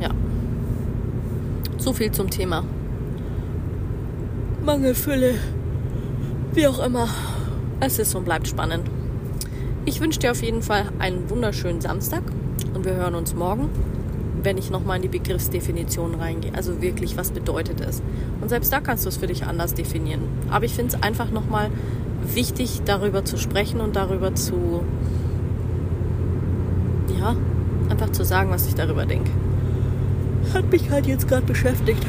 Ja. 0.01 0.09
So 1.77 1.93
viel 1.93 2.11
zum 2.11 2.29
Thema. 2.29 2.65
Mangelfülle. 4.65 5.35
Wie 6.53 6.67
auch 6.67 6.79
immer. 6.79 7.07
Es 7.79 7.99
ist 7.99 8.15
und 8.15 8.25
bleibt 8.25 8.47
spannend. 8.47 8.89
Ich 9.85 9.99
wünsche 9.99 10.19
dir 10.19 10.31
auf 10.31 10.41
jeden 10.41 10.61
Fall 10.61 10.85
einen 10.99 11.29
wunderschönen 11.29 11.81
Samstag 11.81 12.23
und 12.83 12.89
wir 12.89 12.95
hören 12.95 13.15
uns 13.15 13.33
morgen, 13.33 13.69
wenn 14.41 14.57
ich 14.57 14.69
nochmal 14.69 14.97
in 14.97 15.03
die 15.03 15.07
Begriffsdefinition 15.07 16.15
reingehe. 16.15 16.51
Also 16.53 16.81
wirklich, 16.81 17.15
was 17.15 17.31
bedeutet 17.31 17.79
es? 17.79 18.01
Und 18.41 18.49
selbst 18.49 18.73
da 18.73 18.81
kannst 18.81 19.05
du 19.05 19.09
es 19.09 19.15
für 19.15 19.27
dich 19.27 19.45
anders 19.45 19.73
definieren. 19.73 20.21
Aber 20.51 20.65
ich 20.65 20.73
finde 20.73 20.95
es 20.95 21.01
einfach 21.01 21.31
nochmal 21.31 21.69
wichtig, 22.33 22.81
darüber 22.83 23.23
zu 23.23 23.37
sprechen 23.37 23.79
und 23.79 23.95
darüber 23.95 24.35
zu, 24.35 24.83
ja, 27.17 27.37
einfach 27.89 28.11
zu 28.11 28.25
sagen, 28.25 28.49
was 28.49 28.67
ich 28.67 28.75
darüber 28.75 29.05
denke. 29.05 29.31
Hat 30.53 30.69
mich 30.69 30.89
halt 30.89 31.07
jetzt 31.07 31.29
gerade 31.29 31.45
beschäftigt. 31.45 32.05